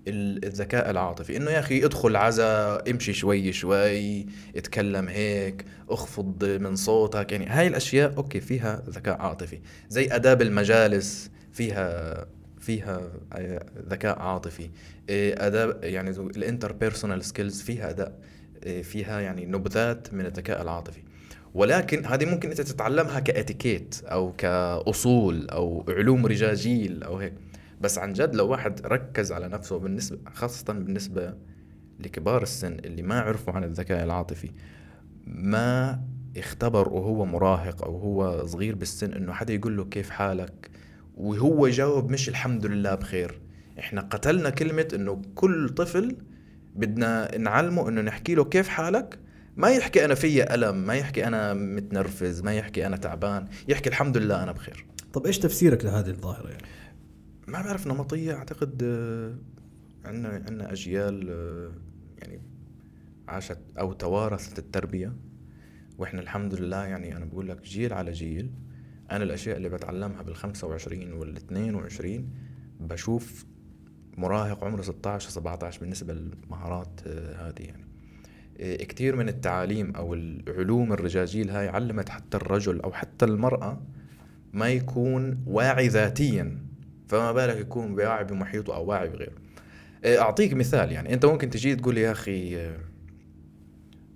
ال- 0.07 0.45
الذكاء 0.45 0.89
العاطفي. 0.89 1.37
إنه 1.37 1.51
يا 1.51 1.59
أخي 1.59 1.85
ادخل 1.85 2.15
عزا 2.15 2.83
امشي 2.89 3.13
شوي 3.13 3.51
شوي 3.53 4.25
اتكلم 4.55 5.07
هيك 5.07 5.65
اخفض 5.89 6.45
من 6.45 6.75
صوتك. 6.75 7.31
يعني 7.31 7.45
هاي 7.47 7.67
الأشياء 7.67 8.17
أوكي 8.17 8.39
فيها 8.39 8.83
ذكاء 8.89 9.21
عاطفي. 9.21 9.59
زي 9.89 10.07
أداب 10.11 10.41
المجالس 10.41 11.31
فيها 11.51 12.25
فيها 12.59 13.01
آه، 13.33 13.65
ذكاء 13.89 14.19
عاطفي. 14.19 14.69
إيه، 15.09 15.47
أداب 15.47 15.79
يعني 15.83 16.09
ال 16.09 16.71
interpersonal 16.71 17.25
skills 17.25 17.61
فيها 17.61 17.89
أداء. 17.89 18.19
إيه، 18.65 18.81
فيها 18.81 19.19
يعني 19.19 19.45
نبذات 19.45 20.13
من 20.13 20.25
الذكاء 20.25 20.61
العاطفي. 20.61 21.01
ولكن 21.53 22.05
هذه 22.05 22.25
ممكن 22.25 22.49
أنت 22.49 22.61
تتعلمها 22.61 23.19
كإتيكيت 23.19 23.95
أو 24.03 24.33
كأصول 24.33 25.49
أو 25.49 25.85
علوم 25.89 26.25
رجاجيل 26.25 27.03
أو 27.03 27.17
هيك. 27.17 27.33
بس 27.81 27.97
عن 27.97 28.13
جد 28.13 28.35
لو 28.35 28.47
واحد 28.47 28.81
ركز 28.85 29.31
على 29.31 29.47
نفسه 29.47 29.79
بالنسبة 29.79 30.17
خاصة 30.33 30.73
بالنسبة 30.73 31.33
لكبار 31.99 32.43
السن 32.43 32.73
اللي 32.73 33.01
ما 33.01 33.19
عرفوا 33.19 33.53
عن 33.53 33.63
الذكاء 33.63 34.03
العاطفي 34.03 34.51
ما 35.27 36.01
اختبر 36.37 36.89
وهو 36.89 37.25
مراهق 37.25 37.83
أو 37.85 37.97
هو 37.97 38.45
صغير 38.45 38.75
بالسن 38.75 39.13
إنه 39.13 39.33
حدا 39.33 39.53
يقول 39.53 39.77
له 39.77 39.85
كيف 39.85 40.09
حالك؟ 40.09 40.69
وهو 41.17 41.67
يجاوب 41.67 42.11
مش 42.11 42.29
الحمد 42.29 42.65
لله 42.65 42.95
بخير. 42.95 43.41
إحنا 43.79 44.01
قتلنا 44.01 44.49
كلمة 44.49 44.87
إنه 44.93 45.21
كل 45.35 45.69
طفل 45.69 46.17
بدنا 46.75 47.37
نعلمه 47.37 47.89
إنه 47.89 48.01
نحكي 48.01 48.35
له 48.35 48.43
كيف 48.43 48.67
حالك؟ 48.67 49.19
ما 49.55 49.69
يحكي 49.69 50.05
أنا 50.05 50.15
في 50.15 50.53
ألم 50.53 50.87
ما 50.87 50.93
يحكي 50.93 51.27
أنا 51.27 51.53
متنرفز 51.53 52.41
ما 52.41 52.53
يحكي 52.53 52.87
أنا 52.87 52.97
تعبان 52.97 53.47
يحكي 53.67 53.89
الحمد 53.89 54.17
لله 54.17 54.43
أنا 54.43 54.51
بخير. 54.51 54.85
طب 55.13 55.25
إيش 55.25 55.39
تفسيرك 55.39 55.85
لهذه 55.85 56.09
الظاهرة 56.09 56.49
يعني؟ 56.49 56.63
ما 57.47 57.61
بعرف 57.61 57.87
نمطية 57.87 58.33
أعتقد 58.33 58.83
آه، 58.83 59.35
عندنا 60.07 60.29
عندنا 60.29 60.71
أجيال 60.71 61.29
آه، 61.29 61.71
يعني 62.17 62.41
عاشت 63.27 63.59
أو 63.79 63.93
توارثت 63.93 64.59
التربية 64.59 65.15
وإحنا 65.97 66.21
الحمد 66.21 66.55
لله 66.55 66.85
يعني 66.85 67.17
أنا 67.17 67.25
بقول 67.25 67.49
لك 67.49 67.61
جيل 67.61 67.93
على 67.93 68.11
جيل. 68.11 68.51
أنا 69.11 69.23
الأشياء 69.23 69.57
اللي 69.57 69.69
بتعلمها 69.69 70.21
بال 70.21 70.35
25 70.35 71.13
وال 71.13 71.35
22 71.35 72.29
بشوف 72.79 73.45
مراهق 74.17 74.63
عمره 74.63 74.81
16 74.81 75.29
17 75.29 75.79
بالنسبة 75.79 76.13
للمهارات 76.13 77.01
آه، 77.07 77.49
هذه 77.49 77.61
يعني. 77.61 77.90
كثير 78.61 79.15
من 79.15 79.29
التعاليم 79.29 79.95
أو 79.95 80.13
العلوم 80.13 80.93
الرجاجيل 80.93 81.49
هاي 81.49 81.67
علمت 81.67 82.09
حتى 82.09 82.37
الرجل 82.37 82.81
أو 82.81 82.91
حتى 82.91 83.25
المرأة 83.25 83.81
ما 84.53 84.69
يكون 84.69 85.43
واعي 85.47 85.87
ذاتيا 85.87 86.57
فما 87.07 87.31
بالك 87.31 87.57
يكون 87.57 87.91
واعي 87.91 88.23
بمحيطه 88.23 88.75
أو 88.75 88.85
واعي 88.85 89.09
بغيره. 89.09 89.33
إيه، 90.03 90.21
أعطيك 90.21 90.53
مثال 90.53 90.91
يعني 90.91 91.13
أنت 91.13 91.25
ممكن 91.25 91.49
تجي 91.49 91.75
تقول 91.75 91.97
يا 91.97 92.11
أخي 92.11 92.57
آه، 92.57 92.77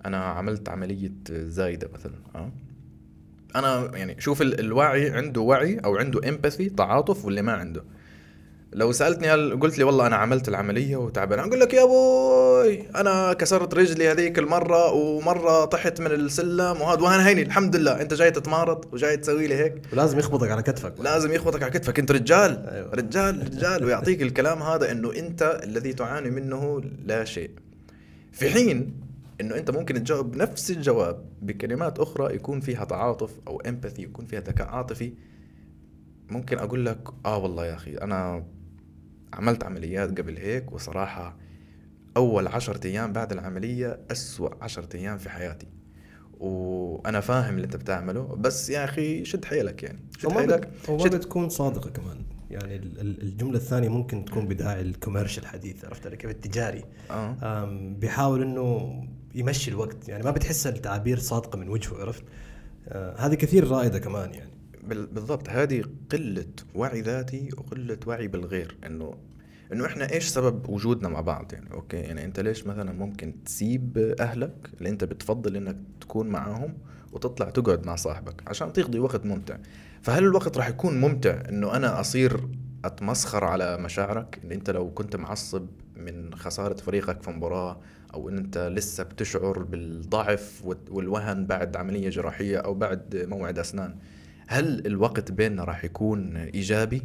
أنا 0.06 0.24
عملت 0.24 0.68
عملية 0.68 1.12
زايدة 1.30 1.88
مثلا 1.94 2.14
آه؟ 2.34 2.52
أنا 3.56 3.96
يعني 3.96 4.20
شوف 4.20 4.42
الوعي 4.42 5.10
عنده 5.10 5.40
وعي 5.40 5.78
أو 5.78 5.96
عنده 5.96 6.28
امباثي 6.28 6.68
تعاطف 6.68 7.24
واللي 7.24 7.42
ما 7.42 7.52
عنده. 7.52 7.84
لو 8.72 8.92
سألتني 8.92 9.28
هل 9.30 9.60
قلت 9.60 9.78
لي 9.78 9.84
والله 9.84 10.06
أنا 10.06 10.16
عملت 10.16 10.48
العملية 10.48 10.96
وتعبان 10.96 11.38
أقول 11.38 11.60
لك 11.60 11.74
يا 11.74 11.82
أبوي 11.82 12.90
أنا 12.96 13.32
كسرت 13.32 13.74
رجلي 13.74 14.10
هذيك 14.10 14.38
المرة 14.38 14.92
ومرة 14.92 15.64
طحت 15.64 16.00
من 16.00 16.06
السلم 16.06 16.80
وهذا 16.80 17.00
وأنا 17.00 17.28
هيني 17.28 17.42
الحمد 17.42 17.76
لله. 17.76 18.00
أنت 18.00 18.14
جاي 18.14 18.30
تتمارض 18.30 18.84
وجاي 18.92 19.16
تسوي 19.16 19.46
لي 19.46 19.54
هيك؟ 19.54 19.82
ولازم 19.92 20.18
يخبطك 20.18 20.50
على 20.50 20.62
كتفك. 20.62 20.94
لازم 21.00 21.32
يخبطك 21.32 21.62
على 21.62 21.72
كتفك. 21.72 21.98
أنت 21.98 22.12
رجال 22.12 22.66
أيوة. 22.68 22.90
رجال 22.94 23.42
رجال. 23.42 23.84
ويعطيك 23.84 24.22
الكلام 24.22 24.62
هذا 24.62 24.92
إنه 24.92 25.12
أنت 25.12 25.60
الذي 25.64 25.92
تعاني 25.92 26.30
منه 26.30 26.82
لا 27.04 27.24
شيء. 27.24 27.50
في 28.32 28.50
حين 28.50 29.00
إنه 29.40 29.56
أنت 29.56 29.70
ممكن 29.70 29.94
تجاوب 29.94 30.36
نفس 30.36 30.70
الجواب 30.70 31.24
بكلمات 31.42 31.98
أخرى 31.98 32.34
يكون 32.34 32.60
فيها 32.60 32.84
تعاطف 32.84 33.30
أو 33.48 33.60
امباثي 33.60 34.02
يكون 34.02 34.26
فيها 34.26 34.40
ذكاء 34.40 34.68
عاطفي 34.68 35.12
ممكن 36.30 36.58
أقول 36.58 36.86
لك 36.86 36.98
آه 37.26 37.38
والله 37.38 37.66
يا 37.66 37.74
أخي 37.74 37.94
أنا 37.94 38.44
عملت 39.32 39.64
عمليات 39.64 40.18
قبل 40.18 40.36
هيك 40.36 40.72
وصراحة 40.72 41.36
أول 42.16 42.46
عشرة 42.46 42.86
أيام 42.86 43.12
بعد 43.12 43.32
العملية 43.32 44.00
أسوأ 44.10 44.64
عشرة 44.64 44.96
أيام 44.96 45.18
في 45.18 45.30
حياتي. 45.30 45.66
وأنا 46.40 47.20
فاهم 47.20 47.54
اللي 47.54 47.64
أنت 47.64 47.76
بتعمله 47.76 48.22
بس 48.22 48.70
يا 48.70 48.84
أخي 48.84 49.24
شد 49.24 49.44
حيلك 49.44 49.82
يعني 49.82 49.98
شد 50.18 50.32
حيلك. 50.32 50.70
وما 50.88 51.04
شد... 51.04 51.14
بتكون 51.14 51.48
صادقة 51.48 51.90
كمان. 51.90 52.22
يعني 52.50 52.76
الجملة 52.76 53.56
الثانية 53.56 53.88
ممكن 53.88 54.24
تكون 54.24 54.48
بداعي 54.48 54.80
الكوميرشال 54.80 55.42
الحديث 55.42 55.84
عرفت 55.84 56.08
كيف؟ 56.08 56.30
التجاري. 56.30 56.84
آه. 57.10 57.64
بيحاول 57.98 58.42
إنه 58.42 59.02
يمشي 59.34 59.70
الوقت. 59.70 60.08
يعني 60.08 60.24
ما 60.24 60.30
بتحس 60.30 60.66
التعابير 60.66 61.18
صادقة 61.18 61.58
من 61.58 61.68
وجهه 61.68 61.96
عرفت؟ 62.00 62.24
آه 62.88 63.16
هذه 63.16 63.34
كثير 63.34 63.68
رائدة 63.68 63.98
كمان 63.98 64.34
يعني. 64.34 64.45
بالضبط. 64.86 65.48
هذه 65.48 65.84
قلة 66.10 66.46
وعي 66.74 67.00
ذاتي 67.00 67.48
وقلة 67.56 67.98
وعي 68.06 68.28
بالغير. 68.28 68.76
إنه 68.86 69.14
إنه 69.72 69.86
إحنا 69.86 70.12
إيش 70.12 70.24
سبب 70.24 70.68
وجودنا 70.68 71.08
مع 71.08 71.20
بعض 71.20 71.52
يعني؟ 71.52 71.72
أوكي 71.72 71.96
يعني 71.96 72.24
أنت 72.24 72.40
ليش 72.40 72.66
مثلا 72.66 72.92
ممكن 72.92 73.44
تسيب 73.44 74.14
أهلك 74.20 74.70
اللي 74.78 74.88
أنت 74.88 75.04
بتفضل 75.04 75.56
إنك 75.56 75.76
تكون 76.00 76.28
معاهم 76.28 76.74
وتطلع 77.12 77.50
تقعد 77.50 77.86
مع 77.86 77.96
صاحبك 77.96 78.42
عشان 78.46 78.72
تقضي 78.72 78.98
وقت 78.98 79.26
ممتع؟ 79.26 79.56
فهل 80.02 80.24
الوقت 80.24 80.56
راح 80.56 80.68
يكون 80.68 81.00
ممتع 81.00 81.42
إنه 81.48 81.76
أنا 81.76 82.00
أصير 82.00 82.48
أتمسخر 82.84 83.44
على 83.44 83.78
مشاعرك؟ 83.78 84.40
إن 84.44 84.52
أنت 84.52 84.70
لو 84.70 84.90
كنت 84.90 85.16
معصب 85.16 85.66
من 85.96 86.34
خسارة 86.34 86.74
فريقك 86.76 87.22
في 87.22 87.30
مباراة 87.30 87.80
أو 88.14 88.28
إن 88.28 88.38
أنت 88.38 88.58
لسه 88.58 89.04
بتشعر 89.04 89.62
بالضعف 89.62 90.62
والوهن 90.90 91.46
بعد 91.46 91.76
عملية 91.76 92.10
جراحية 92.10 92.58
أو 92.58 92.74
بعد 92.74 93.26
موعد 93.28 93.58
أسنان؟ 93.58 93.96
هل 94.46 94.86
الوقت 94.86 95.32
بيننا 95.32 95.64
راح 95.64 95.84
يكون 95.84 96.36
إيجابي؟ 96.36 97.02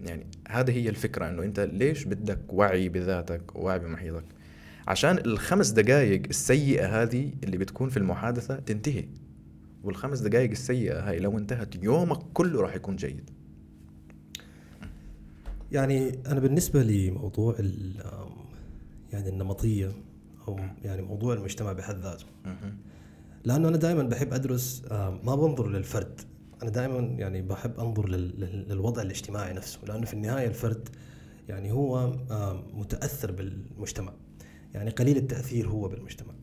يعني 0.00 0.26
هذه 0.48 0.70
هي 0.70 0.88
الفكرة 0.88 1.28
إنه 1.28 1.42
أنت 1.42 1.60
ليش 1.60 2.04
بدك 2.04 2.52
وعي 2.52 2.88
بذاتك 2.88 3.56
ووعي 3.56 3.78
بمحيطك؟ 3.78 4.24
عشان 4.88 5.18
الخمس 5.18 5.70
دقائق 5.70 6.22
السيئة 6.28 7.02
هذه 7.02 7.32
اللي 7.44 7.58
بتكون 7.58 7.88
في 7.88 7.96
المحادثة 7.96 8.56
تنتهي. 8.56 9.04
والخمس 9.84 10.20
دقائق 10.20 10.50
السيئة 10.50 11.08
هاي 11.08 11.18
لو 11.18 11.38
انتهت 11.38 11.82
يومك 11.82 12.18
كله 12.34 12.60
راح 12.60 12.74
يكون 12.74 12.96
جيد. 12.96 13.30
يعني 15.72 16.18
أنا 16.26 16.40
بالنسبة 16.40 16.82
لموضوع 16.82 17.56
يعني 19.12 19.28
النمطية 19.28 19.92
أو 20.48 20.60
يعني 20.84 21.02
موضوع 21.02 21.34
المجتمع 21.34 21.72
بحد 21.72 21.96
ذاته. 21.96 22.26
لأنه 23.44 23.68
أنا 23.68 23.76
دائما 23.76 24.02
بحب 24.02 24.32
أدرس 24.32 24.82
ما 25.24 25.34
بنظر 25.34 25.68
للفرد. 25.68 26.20
أنا 26.62 26.70
دائما 26.70 26.98
يعني 26.98 27.42
بحب 27.42 27.80
أنظر 27.80 28.08
للوضع 28.08 29.02
الاجتماعي 29.02 29.52
نفسه 29.52 29.78
لأنه 29.86 30.06
في 30.06 30.14
النهاية 30.14 30.46
الفرد 30.46 30.88
يعني 31.48 31.72
هو 31.72 32.12
متأثر 32.74 33.32
بالمجتمع. 33.32 34.12
يعني 34.74 34.90
قليل 34.90 35.16
التأثير 35.16 35.68
هو 35.68 35.88
بالمجتمع 35.88 36.34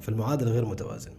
فالمعادلة 0.00 0.50
غير 0.50 0.64
متوازنة. 0.64 1.14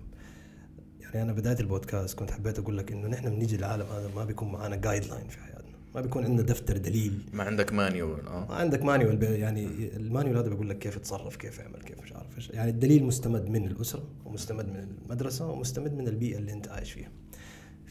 يعني 0.99 1.21
أنا 1.21 1.33
بداية 1.33 1.59
البودكاست 1.59 2.19
كنت 2.19 2.31
حبيت 2.31 2.59
أقول 2.59 2.77
لك 2.77 2.91
إنه 2.91 3.07
نحن 3.07 3.29
بنيجي 3.29 3.55
العالم 3.55 3.85
هذا 3.85 4.09
ما 4.15 4.25
بيكون 4.25 4.51
معنا 4.51 4.75
guideline 4.75 5.27
في 5.27 5.39
حياتنا. 5.39 5.75
ما 5.95 6.01
بيكون 6.01 6.25
عندنا 6.25 6.41
دفتر 6.41 6.77
دليل. 6.77 7.19
ما 7.33 7.43
عندك 7.43 7.73
manual 7.73 8.19
آه. 8.27 8.45
ما 8.49 8.55
عندك 8.55 8.83
مانيول 8.83 9.23
يعني 9.23 9.67
المانيول 9.95 10.37
هذا 10.37 10.49
بيقول 10.49 10.69
لك 10.69 10.79
كيف 10.79 10.97
تصرف 10.97 11.35
كيف 11.35 11.59
اعمل 11.59 11.81
كيف 11.81 12.01
مش 12.03 12.13
عارف 12.13 12.37
إيش. 12.37 12.49
يعني 12.49 12.71
الدليل 12.71 13.03
مستمد 13.03 13.49
من 13.49 13.67
الأسرة 13.67 14.03
ومستمد 14.25 14.69
من 14.69 14.87
المدرسة 15.05 15.47
ومستمد 15.49 15.93
من 15.93 16.07
البيئة 16.07 16.37
اللي 16.37 16.53
أنت 16.53 16.67
عايش 16.67 16.91
فيها. 16.91 17.09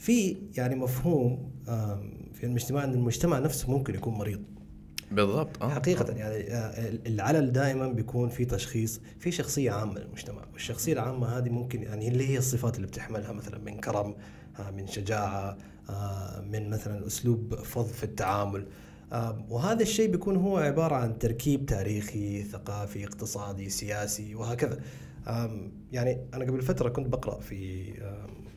في 0.04 0.36
يعني 0.56 0.74
مفهوم 0.74 1.50
في 2.34 2.44
المجتمع 2.44 2.84
إن 2.84 2.92
المجتمع 2.92 3.38
نفسه 3.38 3.70
ممكن 3.70 3.94
يكون 3.94 4.14
مريض 4.14 4.42
بالضبط 5.10 5.62
آه. 5.62 5.68
حقيقة 5.68 6.12
آه. 6.12 6.16
يعني 6.16 6.52
آه، 6.52 6.98
العلل 7.06 7.52
دائما 7.52 7.88
بيكون 7.88 8.28
في 8.28 8.44
تشخيص 8.44 9.00
في 9.18 9.30
شخصية 9.30 9.70
عامة 9.70 10.00
للمجتمع 10.00 10.42
والشخصية 10.52 10.92
العامة 10.92 11.26
هذه 11.26 11.48
ممكن 11.48 11.82
يعني 11.82 12.08
اللي 12.08 12.28
هي 12.28 12.38
الصفات 12.38 12.76
اللي 12.76 12.86
بتحملها 12.86 13.32
مثلا 13.32 13.58
من 13.58 13.80
كرم 13.80 14.14
آه، 14.58 14.70
من 14.70 14.86
شجاعة 14.86 15.56
من 16.50 16.70
مثلا 16.70 17.06
أسلوب 17.06 17.54
فض 17.54 17.86
في 17.86 18.04
التعامل 18.04 18.66
وهذا 19.48 19.82
الشيء 19.82 20.10
بيكون 20.10 20.36
هو 20.36 20.58
عبارة 20.58 20.94
عن 20.94 21.18
تركيب 21.18 21.66
تاريخي 21.66 22.42
ثقافي 22.42 23.04
اقتصادي 23.04 23.70
سياسي 23.70 24.34
وهكذا 24.34 24.80
يعني 25.92 26.18
أنا 26.34 26.44
قبل 26.44 26.62
فترة 26.62 26.88
كنت 26.88 27.06
بقرأ 27.06 27.40
في 27.40 27.84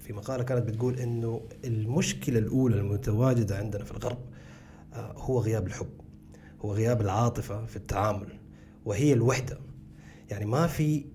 في 0.07 0.13
مقالة 0.13 0.43
كانت 0.43 0.67
بتقول 0.67 0.99
إنه 0.99 1.41
المشكلة 1.65 2.39
الأولى 2.39 2.75
المتواجدة 2.75 3.57
عندنا 3.57 3.83
في 3.83 3.91
الغرب 3.91 4.17
آه، 4.93 5.13
هو 5.17 5.39
غياب 5.39 5.67
الحب 5.67 5.89
هو 6.61 6.73
غياب 6.73 7.01
العاطفة 7.01 7.65
في 7.65 7.75
التعامل 7.75 8.39
وهي 8.85 9.13
الوحدة. 9.13 9.57
يعني 10.29 10.45
ما 10.45 10.67
في 10.67 11.05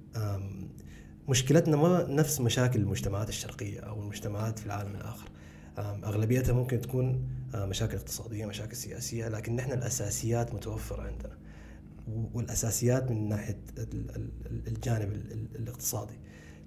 مشكلتنا 1.28 1.76
ما 1.76 2.06
نفس 2.08 2.40
مشاكل 2.40 2.80
المجتمعات 2.80 3.28
الشرقية 3.28 3.80
أو 3.80 4.02
المجتمعات 4.02 4.58
في 4.58 4.66
العالم 4.66 4.94
الآخر. 4.94 5.28
أغلبيتها 5.78 6.52
ممكن 6.52 6.80
تكون 6.80 7.28
آه، 7.54 7.66
مشاكل 7.66 7.96
اقتصادية 7.96 8.46
مشاكل 8.46 8.76
سياسية 8.76 9.28
لكن 9.28 9.56
نحن 9.56 9.72
الأساسيات 9.72 10.54
متوفرة 10.54 11.02
عندنا 11.02 11.38
والأساسيات 12.34 13.10
من 13.10 13.28
ناحية 13.28 13.58
الجانب 14.66 15.12
الاقتصادي. 15.56 16.18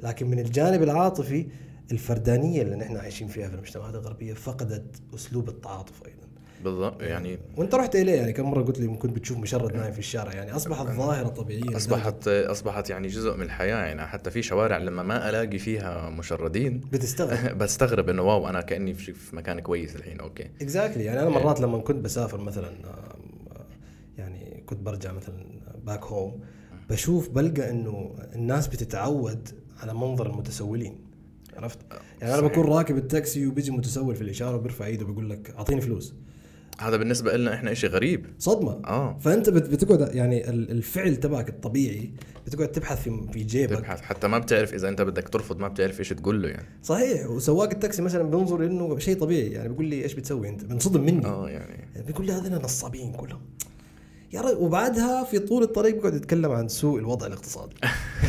لكن 0.04 0.28
من 0.28 0.40
الجانب 0.40 0.84
العاطفي 0.84 1.48
الفردانية 1.92 2.62
اللي 2.62 2.76
نحن 2.76 2.98
عايشين 2.98 3.28
فيها 3.28 3.48
في 3.48 3.56
المجتمعات 3.56 3.96
الغربية 3.96 4.34
فقدت 4.34 5.02
أسلوب 5.16 5.50
التعاطف 5.50 6.04
أيضا. 6.06 6.26
بالضبط 6.64 7.02
يعني 7.02 7.40
وانت 7.58 7.76
رحت 7.76 7.96
إليه 7.96 8.14
يعني 8.14 8.34
كم 8.34 8.52
مرة 8.52 8.64
قلت 8.64 8.80
لي 8.80 8.88
كنت 8.88 9.16
بتشوف 9.16 9.38
مشرد 9.38 9.76
نايم 9.76 9.92
في 9.92 10.00
الشارع 10.00 10.34
يعني 10.34 10.56
أصبحت 10.56 10.86
ظاهرة 10.86 11.28
طبيعية 11.28 11.78
أصبحت 11.78 12.28
أصبحت 12.28 12.90
يعني 12.90 13.08
جزء 13.08 13.36
من 13.38 13.42
الحياة 13.42 13.86
يعني 13.86 14.08
حتى 14.08 14.32
في 14.32 14.42
شوارع 14.42 14.78
لما 14.78 15.04
ما 15.04 15.30
ألاقي 15.30 15.58
فيها 15.58 16.10
مشردين 16.10 16.82
بتستغرب. 16.94 17.58
بستغرب 17.64 18.10
إنه 18.10 18.22
wow 18.22 18.50
أنا 18.50 18.62
كأني 18.62 18.94
في 18.94 19.36
مكان 19.36 19.60
كويس 19.60 19.96
الحين 19.96 20.20
okay. 20.20 20.50
exactly 20.62 21.04
يعني 21.04 21.22
أنا 21.22 21.30
مرات 21.30 21.62
لما 21.62 21.78
كنت 21.78 22.06
بسافر 22.06 22.42
مثلا 22.42 22.72
يعني 24.18 24.64
كنت 24.66 24.80
برجع 24.80 25.12
مثلا 25.12 25.46
back 25.86 26.04
home 26.04 26.40
بشوف 26.90 27.30
بلقى 27.30 27.70
إنه 27.70 28.16
الناس 28.36 28.68
بتتعود 28.68 29.50
على 29.82 29.94
منظر 29.94 30.30
المتسولين. 30.30 31.05
عرفت؟ 31.58 31.78
يعني 32.22 32.34
أنا 32.34 32.42
بكون 32.42 32.64
راكب 32.66 32.98
التاكسي 32.98 33.48
وبيجي 33.48 33.72
متسول 33.72 34.16
في 34.16 34.22
الإشارة 34.22 34.56
وبيرفع 34.56 34.86
إيده 34.86 35.04
وبيقول 35.06 35.30
لك 35.30 35.54
أعطيني 35.58 35.82
فلوس. 35.82 36.14
هذا 36.80 36.98
بالنسبة 36.98 37.38
لنا 37.38 37.54
إحنا 37.54 37.74
شيء 37.74 37.90
غريب. 37.90 38.26
صدمة. 38.40 38.72
آه. 38.86 39.18
فأنت 39.20 39.50
بت- 39.50 39.70
بتقعد 39.70 40.16
يعني 40.16 40.50
ال- 40.50 40.72
الفعل 40.72 41.16
تبعك 41.16 41.50
الطبيعي 41.50 42.12
بتقعد 42.48 42.68
تبحث 42.72 43.02
في 43.04 43.28
في 43.34 43.44
جيبك. 43.44 43.78
تبحث. 43.78 44.02
حتى 44.02 44.28
ما 44.28 44.38
بتعرف 44.40 44.74
إذا 44.74 44.90
أنت 44.90 45.02
بدك 45.02 45.30
ترفض 45.30 45.60
ما 45.60 45.68
بتعرف 45.68 46.00
إيش 46.00 46.10
تقول 46.10 46.42
له 46.42 46.50
يعني. 46.50 46.68
صحيح. 46.84 47.30
وسواق 47.30 47.70
التاكسي 47.70 48.02
مثلا 48.02 48.24
بينظر 48.24 48.66
إنه 48.66 49.00
شيء 49.00 49.18
طبيعي. 49.20 49.52
يعني 49.52 49.70
بيقول 49.70 49.86
لي 49.86 50.04
إيش 50.04 50.14
بتسوي 50.14 50.50
أنت؟ 50.50 50.66
بنصدم 50.66 51.02
مني. 51.06 51.26
آه 51.26 51.50
يعني. 51.50 51.88
بيقول 52.08 52.26
لي 52.26 52.32
هذول 52.34 52.62
نصابين 52.62 53.12
كلهم. 53.14 53.42
يا 54.36 54.42
رجل 54.42 54.58
وبعدها 54.58 55.24
في 55.24 55.40
طول 55.40 55.64
الطريق 55.64 55.96
بيقعد 55.96 56.14
يتكلم 56.14 56.52
عن 56.52 56.68
سوء 56.68 57.00
الوضع 57.00 57.28
الاقتصادي. 57.28 57.76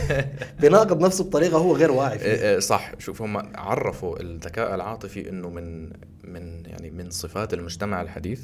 بيناقض 0.60 1.04
نفسه 1.04 1.24
بطريقة 1.24 1.58
هو 1.58 1.76
غير 1.76 1.90
واعي 1.90 2.12
إيه 2.12 2.18
فيها. 2.18 2.50
إيه 2.50 2.58
صح. 2.58 2.92
شوف 2.98 3.22
هم 3.22 3.36
عرفوا 3.54 4.20
الذكاء 4.20 4.74
العاطفي 4.74 5.28
إنه 5.28 5.50
من 5.50 5.90
من 6.24 6.66
يعني 6.66 6.90
من 6.90 7.10
صفات 7.10 7.54
المجتمع 7.54 8.02
الحديث 8.02 8.40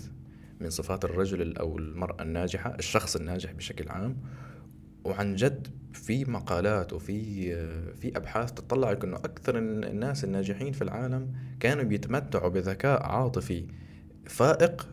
من 0.61 0.71
صفات 0.71 1.05
الرجل 1.05 1.57
أو 1.57 1.79
المرأة 1.79 2.23
الناجحة 2.23 2.75
الشخص 2.79 3.17
الناجح 3.17 3.53
بشكل 3.53 3.89
عام. 3.89 4.17
وعن 5.05 5.35
جد 5.35 5.69
في 5.93 6.25
مقالات 6.25 6.93
وفي 6.93 7.55
في 7.95 8.17
أبحاث 8.17 8.53
تطلع 8.53 8.91
لك 8.91 9.05
إنه 9.05 9.17
أكثر 9.17 9.59
الناس 9.59 10.25
الناجحين 10.25 10.73
في 10.73 10.83
العالم 10.83 11.33
كانوا 11.61 11.85
بيتمتعوا 11.85 12.49
بذكاء 12.49 13.03
عاطفي 13.03 13.67
فائق 14.27 14.89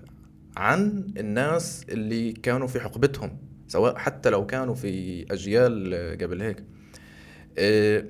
عن 0.59 1.13
الناس 1.17 1.85
اللي 1.89 2.31
كانوا 2.31 2.67
في 2.67 2.79
حقبتهم 2.79 3.37
سواء 3.67 3.97
حتى 3.97 4.29
لو 4.29 4.45
كانوا 4.45 4.75
في 4.75 5.25
أجيال 5.33 5.93
قبل 6.21 6.41
هيك. 6.41 6.63
إيه، 7.57 8.09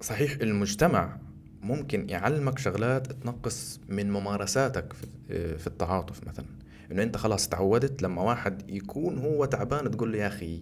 صحيح 0.00 0.32
المجتمع 0.42 1.18
ممكن 1.62 2.08
يعلمك 2.08 2.58
شغلات 2.58 3.12
تنقص 3.12 3.80
من 3.88 4.10
ممارساتك 4.10 4.92
في- 4.92 5.06
إيه، 5.30 5.56
في 5.56 5.66
التعاطف 5.66 6.28
مثلا. 6.28 6.46
إنه 6.92 7.02
أنت 7.02 7.16
خلاص 7.16 7.48
تعودت 7.48 8.02
لما 8.02 8.22
واحد 8.22 8.70
يكون 8.70 9.18
هو 9.18 9.44
تعبان 9.44 9.90
تقول 9.90 10.12
له 10.12 10.18
يا 10.18 10.26
أخي 10.26 10.60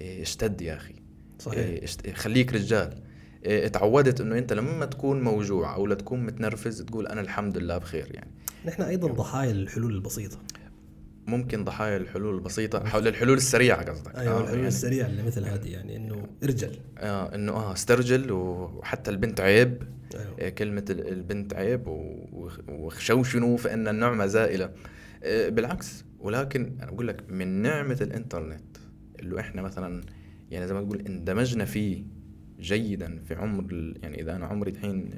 إيه، 0.00 0.22
اشتد 0.22 0.60
يا 0.60 0.76
أخي. 0.76 0.94
صحيح. 1.38 1.84
خليك 2.14 2.52
رجال. 2.52 2.94
اتعودت 3.46 4.20
إنه 4.20 4.38
أنت 4.38 4.52
لما 4.52 4.86
تكون 4.86 5.22
موجوع 5.22 5.74
أو 5.74 5.86
لتكون 5.86 6.26
متنرفز 6.26 6.82
تقول 6.82 7.06
أنا 7.06 7.20
الحمد 7.20 7.58
لله 7.58 7.78
بخير 7.78 8.08
يعني. 8.14 8.30
نحن 8.66 8.82
أيضا 8.82 9.08
ضحايا 9.08 9.52
للحلول 9.52 9.94
البسيطة. 9.94 10.38
ممكن 11.26 11.64
ضحايا 11.64 11.96
الحلول 11.96 12.34
البسيطة 12.34 12.84
حول 12.84 13.08
الحلول 13.08 13.36
السريعة 13.36 13.90
قصدك. 13.90 14.16
أيوه 14.16 14.34
آه، 14.34 14.40
الحلول 14.40 14.56
يعني 14.56 14.68
السريعة 14.68 15.06
اللي 15.06 15.22
مثل 15.22 15.44
هذه 15.44 15.68
يعني 15.68 15.96
إنه 15.96 16.26
إرجل. 16.44 16.70
آه 16.98 17.34
إنه 17.34 17.52
آه 17.52 17.72
استرجل 17.72 18.32
وحتى 18.32 19.10
البنت 19.10 19.40
عيب. 19.40 19.82
أيوة. 20.14 20.36
آه، 20.40 20.48
كلمة 20.48 20.84
ال- 20.90 21.08
البنت 21.08 21.54
عيب 21.54 21.82
وخشوشنوا 22.68 23.56
فإن 23.56 23.88
النعمة 23.88 24.26
زائلة. 24.26 24.70
آه، 25.24 25.48
بالعكس. 25.48 26.04
ولكن 26.18 26.76
أنا 26.82 26.90
بقول 26.90 27.08
لك 27.08 27.24
من 27.28 27.48
نعمة 27.62 27.98
الإنترنت 28.00 28.76
اللي 29.20 29.40
إحنا 29.40 29.62
مثلا 29.62 30.00
يعني 30.50 30.66
زي 30.66 30.74
ما 30.74 30.82
تقول 30.82 31.00
اندمجنا 31.06 31.64
فيه 31.64 32.04
جيدا 32.60 33.22
في 33.24 33.34
عمر 33.34 33.94
يعني 34.02 34.20
إذا 34.22 34.36
أنا 34.36 34.46
عمري 34.46 34.70
الحين 34.70 35.10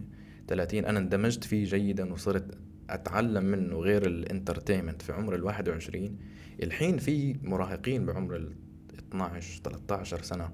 30 0.49 0.85
أنا 0.85 0.99
اندمجت 0.99 1.45
فيه 1.45 1.65
جيدا 1.65 2.13
وصرت 2.13 2.59
أتعلم 2.91 3.45
منه 3.45 3.77
غير 3.77 4.07
الإنترتينمنت 4.07 5.03
في 5.03 5.13
عمر 5.13 5.35
ال 5.35 5.45
21 5.45 6.19
الحين 6.63 6.99
في 6.99 7.37
مراهقين 7.43 8.07
بعمر 8.07 8.37
ال 8.37 8.53
12 8.99 9.61
13 9.65 10.23
سنة 10.23 10.51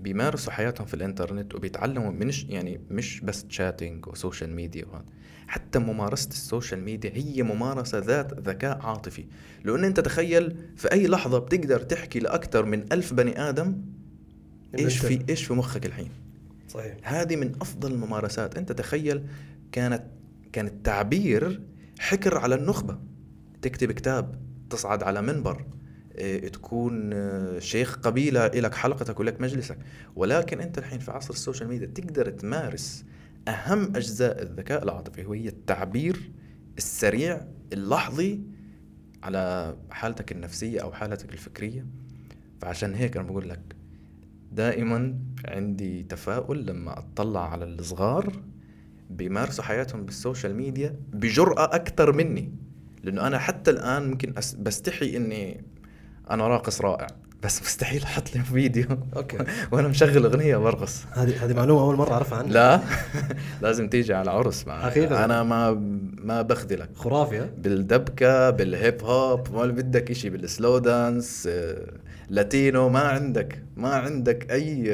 بيمارسوا 0.00 0.52
حياتهم 0.52 0.86
في 0.86 0.94
الإنترنت 0.94 1.54
وبيتعلموا 1.54 2.10
منش 2.10 2.44
يعني 2.44 2.80
مش 2.90 3.20
بس 3.20 3.44
chatting 3.44 4.06
و 4.06 4.13
social 4.13 4.54
media 4.54 4.84
وهذا 4.84 5.04
حتى 5.46 5.78
ممارسة 5.78 6.28
ال 6.28 6.36
social 6.36 6.84
media 6.84 7.10
هي 7.14 7.42
ممارسة 7.42 7.98
ذات 7.98 8.40
ذكاء 8.40 8.78
عاطفي. 8.82 9.24
لأن 9.64 9.84
أنت 9.84 10.00
تخيل 10.00 10.56
في 10.76 10.92
أي 10.92 11.06
لحظة 11.06 11.38
بتقدر 11.38 11.80
تحكي 11.80 12.18
لأكثر 12.18 12.64
من 12.64 12.92
ألف 12.92 13.14
بني 13.14 13.48
آدم 13.48 13.76
إيش 14.78 14.98
في 14.98 15.24
إيش 15.28 15.44
في 15.44 15.52
مخك 15.52 15.86
الحين؟ 15.86 16.10
صحيح. 16.68 16.96
هذه 17.02 17.36
من 17.36 17.52
أفضل 17.60 17.92
الممارسات. 17.92 18.56
أنت 18.56 18.72
تخيل 18.72 19.26
كانت 19.72 20.02
كان 20.52 20.66
التعبير 20.66 21.62
حكر 21.98 22.38
على 22.38 22.54
النخبة. 22.54 22.98
تكتب 23.62 23.92
كتاب 23.92 24.40
تصعد 24.70 25.02
على 25.02 25.22
منبر 25.22 25.64
إيه، 26.18 26.48
تكون 26.48 27.12
آه، 27.12 27.58
شيخ 27.58 27.96
قبيلة 27.96 28.46
لك 28.46 28.74
حلقتك 28.74 29.20
ولك 29.20 29.40
مجلسك. 29.40 29.78
ولكن 30.16 30.60
أنت 30.60 30.78
الحين 30.78 30.98
في 30.98 31.10
عصر 31.10 31.34
السوشيال 31.34 31.68
ميديا 31.68 31.86
تقدر 31.86 32.30
تمارس 32.30 33.04
أهم 33.48 33.96
أجزاء 33.96 34.42
الذكاء 34.42 34.82
العاطفي 34.82 35.26
وهي 35.26 35.48
التعبير 35.48 36.30
السريع 36.78 37.46
اللحظي 37.72 38.40
على 39.22 39.76
حالتك 39.90 40.32
النفسية 40.32 40.80
أو 40.80 40.92
حالتك 40.92 41.32
الفكرية. 41.32 41.86
فعشان 42.60 42.94
هيك 42.94 43.16
أنا 43.16 43.26
بقول 43.26 43.48
لك 43.48 43.60
دائما 44.52 45.18
عندي 45.44 46.02
تفاؤل 46.02 46.66
لما 46.66 46.98
أطلع 46.98 47.52
على 47.52 47.64
الصغار 47.64 48.42
بيمارسوا 49.10 49.64
حياتهم 49.64 50.04
بال 50.04 50.16
social 50.16 50.54
media 50.56 50.96
بجرأة 51.12 51.64
أكثر 51.64 52.12
مني. 52.12 52.52
لأنه 53.04 53.26
أنا 53.26 53.38
حتى 53.38 53.70
الآن 53.70 54.10
ممكن 54.10 54.34
أس- 54.34 54.56
بستحي 54.58 55.16
إني 55.16 55.64
أنا 56.30 56.48
راقص 56.48 56.80
رائع. 56.80 57.06
بس 57.42 57.62
مستحيل 57.62 58.02
أحط 58.02 58.34
لي 58.36 58.42
فيديو. 58.42 58.86
okay. 59.16 59.38
وأنا 59.72 59.88
مشغل 59.88 60.24
أغنية 60.24 60.56
برقص 60.56 61.02
هذه 61.12 61.44
هذه 61.44 61.54
معلومة 61.54 61.80
أول 61.82 61.96
مرة 61.96 62.12
أعرفها 62.12 62.38
عنك. 62.38 62.50
لا. 62.52 62.80
لازم 63.62 63.88
تيجي 63.88 64.14
على 64.14 64.30
عرس 64.30 64.66
معي 64.66 64.88
أخيراً. 64.88 65.24
أنا 65.24 65.42
ما 65.42 65.70
ما 66.24 66.42
بخذلك 66.42 66.88
خرافي 66.94 67.38
ها؟ 67.38 67.50
بالدبكة 67.58 68.50
بال 68.50 68.71
hip 68.71 69.02
hop 69.04 69.52
ما 69.54 69.66
بدك 69.66 70.10
إشي 70.10 70.30
بال 70.30 70.46
slow 70.46 70.78
dance 70.78 71.48
آه، 71.50 71.86
Latino 72.30 72.88
ما 72.88 73.00
عندك 73.00 73.62
ما 73.76 73.88
عندك 73.88 74.50
أي 74.52 74.84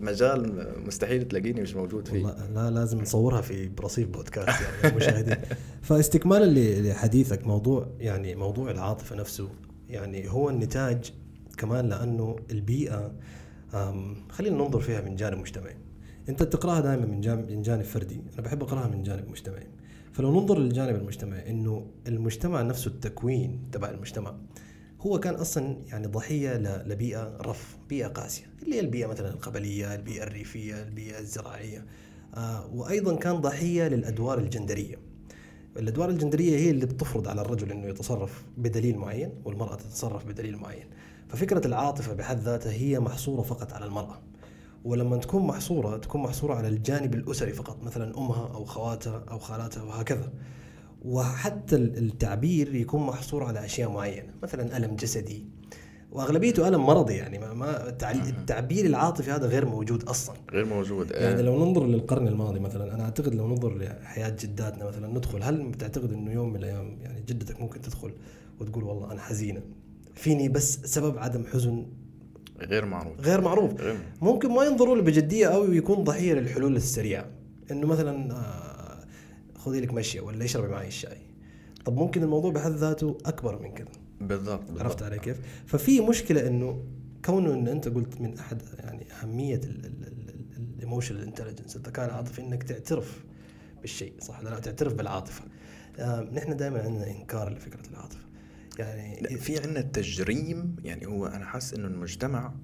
مجال 0.00 0.66
مستحيل 0.86 1.28
تلاقيني 1.28 1.60
مش 1.60 1.76
موجود 1.76 2.08
فيه. 2.08 2.26
لا 2.54 2.70
لازم 2.70 3.00
نصورها 3.00 3.40
في 3.40 3.68
برصيف 3.68 4.08
بودكاست 4.08 4.48
يعني 4.62 4.92
المشاهدين 4.92 5.36
فاستكمالا 5.82 6.80
لحديثك 6.80 7.46
موضوع 7.46 7.88
يعني 7.98 8.34
موضوع 8.34 8.70
العاطفة 8.70 9.16
نفسه 9.16 9.48
يعني 9.88 10.30
هو 10.30 10.50
النتاج 10.50 11.12
كمان 11.58 11.88
لأنه 11.88 12.36
البيئة 12.50 13.12
خلينا 14.30 14.56
ننظر 14.56 14.80
فيها 14.80 15.00
من 15.00 15.16
جانب 15.16 15.38
مجتمعي. 15.38 15.76
أنت 16.28 16.42
تقراها 16.42 16.80
دائما 16.80 17.06
من 17.06 17.20
جانب 17.20 17.50
من 17.50 17.62
جانب 17.62 17.82
فردي. 17.82 18.20
أنا 18.34 18.42
بحب 18.42 18.62
أقراها 18.62 18.88
من 18.88 19.02
جانب 19.02 19.30
مجتمعي. 19.30 19.66
فلو 20.12 20.40
ننظر 20.40 20.58
للجانب 20.58 20.96
المجتمعي 20.96 21.50
إنه 21.50 21.86
المجتمع 22.08 22.62
نفسه 22.62 22.88
التكوين 22.88 23.68
تبع 23.72 23.90
المجتمع 23.90 24.34
هو 25.06 25.20
كان 25.20 25.34
أصلا 25.34 25.76
يعني 25.86 26.06
ضحية 26.06 26.56
لبيئة 26.86 27.36
رف 27.40 27.76
بيئة 27.88 28.06
قاسية 28.06 28.44
اللي 28.62 28.76
هي 28.76 28.80
البيئة 28.80 29.06
مثلا 29.06 29.28
القبلية 29.28 29.94
البيئة 29.94 30.22
الريفية 30.22 30.82
البيئة 30.82 31.18
الزراعية. 31.18 31.84
آه 32.34 32.66
وأيضا 32.74 33.16
كان 33.16 33.40
ضحية 33.40 33.88
للأدوار 33.88 34.38
الجندرية. 34.38 34.96
الأدوار 35.76 36.10
الجندرية 36.10 36.56
هي 36.56 36.70
اللي 36.70 36.86
بتفرض 36.86 37.28
على 37.28 37.40
الرجل 37.40 37.70
إنه 37.70 37.86
يتصرف 37.86 38.44
بدليل 38.56 38.98
معين 38.98 39.30
والمرأة 39.44 39.74
تتصرف 39.74 40.24
بدليل 40.24 40.56
معين. 40.56 40.86
ففكرة 41.28 41.66
العاطفة 41.66 42.12
بحد 42.12 42.40
ذاتها 42.40 42.72
هي 42.72 43.00
محصورة 43.00 43.42
فقط 43.42 43.72
على 43.72 43.84
المرأة. 43.84 44.18
ولما 44.84 45.16
تكون 45.16 45.46
محصورة 45.46 45.96
تكون 45.96 46.22
محصورة 46.22 46.54
على 46.54 46.68
الجانب 46.68 47.14
الأسري 47.14 47.52
فقط 47.52 47.82
مثلا 47.82 48.18
أمها 48.18 48.54
أو 48.54 48.64
خواتها 48.64 49.24
أو 49.30 49.38
خالاتها 49.38 49.82
وهكذا. 49.82 50.32
وحتى 51.02 51.76
ال- 51.76 51.98
التعبير 51.98 52.74
يكون 52.74 53.06
محصور 53.06 53.44
على 53.44 53.64
أشياء 53.64 53.90
معينة 53.90 54.28
مثلا 54.42 54.76
ألم 54.76 54.96
جسدي. 54.96 55.44
وأغلبيته 56.12 56.68
ألم 56.68 56.86
مرضي 56.86 57.14
يعني 57.14 57.38
ما, 57.38 57.54
ما 57.54 57.88
التع- 57.88 58.26
التعبير 58.28 58.86
العاطفي 58.86 59.30
هذا 59.30 59.46
غير 59.46 59.66
موجود 59.66 60.02
أصلا. 60.04 60.36
غير 60.52 60.64
موجود 60.64 61.10
يعني 61.10 61.38
آه، 61.38 61.42
لو 61.42 61.64
ننظر 61.64 61.86
للقرن 61.86 62.28
الماضي 62.28 62.60
مثلا 62.60 62.94
أنا 62.94 63.04
أعتقد 63.04 63.34
لو 63.34 63.48
ننظر 63.48 63.78
لحياة 63.78 64.36
جداتنا 64.40 64.84
مثلا 64.84 65.06
ندخل 65.08 65.42
هل 65.42 65.72
تعتقد 65.78 66.12
إنه 66.12 66.32
يوم 66.32 66.50
من 66.50 66.56
الأيام 66.56 66.96
يعني 67.02 67.20
جدتك 67.28 67.60
ممكن 67.60 67.80
تدخل 67.80 68.12
وتقول 68.60 68.84
والله 68.84 69.12
أنا 69.12 69.20
حزينة؟ 69.20 69.60
فيني 70.14 70.48
بس 70.48 70.74
سبب 70.84 71.18
عدم 71.18 71.44
حزن؟ 71.46 71.86
غير 72.60 72.84
معروف. 72.84 73.20
غير 73.20 73.40
معروف. 73.40 73.80
غير 73.80 73.96
ممكن 74.22 74.50
ما 74.50 74.64
ينظروا 74.64 74.96
له 74.96 75.02
بجدية 75.02 75.46
أو 75.46 75.72
يكون 75.72 76.04
ضحيه 76.04 76.34
للحلول 76.34 76.76
السريعة. 76.76 77.26
إنه 77.70 77.86
مثلا 77.86 78.32
آه، 78.34 78.65
خذي 79.66 79.80
لك 79.80 79.94
مشيه 79.94 80.20
ولا 80.20 80.44
اشربي 80.44 80.68
معي 80.68 80.88
الشاي. 80.88 81.18
طب 81.84 81.96
ممكن 81.96 82.22
الموضوع 82.22 82.50
بحد 82.52 82.70
ذاته 82.70 83.18
أكبر 83.26 83.62
من 83.62 83.74
كذا 83.74 83.88
بالضبط 84.20 84.64
بالضبط. 84.64 84.80
عرفت 84.80 85.02
علي 85.02 85.18
كيف؟ 85.18 85.40
ففي 85.66 86.00
مشكلة 86.00 86.46
إنه 86.46 86.84
كونه 87.24 87.54
إن 87.54 87.68
أنت 87.68 87.88
قلت 87.88 88.20
من 88.20 88.38
أحد 88.38 88.62
يعني 88.78 89.06
أهمية 89.12 89.60
ال 90.76 90.81
emotional 90.81 91.22
intelligence 91.22 91.76
الذكاء 91.76 92.06
العاطفي 92.06 92.42
إنك 92.42 92.62
تعترف 92.62 93.24
بالشيء 93.80 94.12
صح 94.20 94.40
ولا 94.40 94.50
لا؟ 94.50 94.58
تعترف 94.58 94.94
بالعاطفة. 94.94 95.44
آه 95.98 96.20
نحن 96.20 96.56
دائما 96.56 96.80
عندنا 96.82 97.10
إنكار 97.10 97.52
لفكرة 97.52 97.90
العاطفة. 97.90 98.26
يعني 98.78 99.20
لا 99.20 99.36
في 99.36 99.58
عندنا 99.58 99.80
تجريم 99.80 100.76
يعني 100.84 101.06
هو 101.06 101.26
أنا 101.26 101.44
حاسس 101.44 101.74
إنه 101.74 101.86
المجتمع 101.86 102.54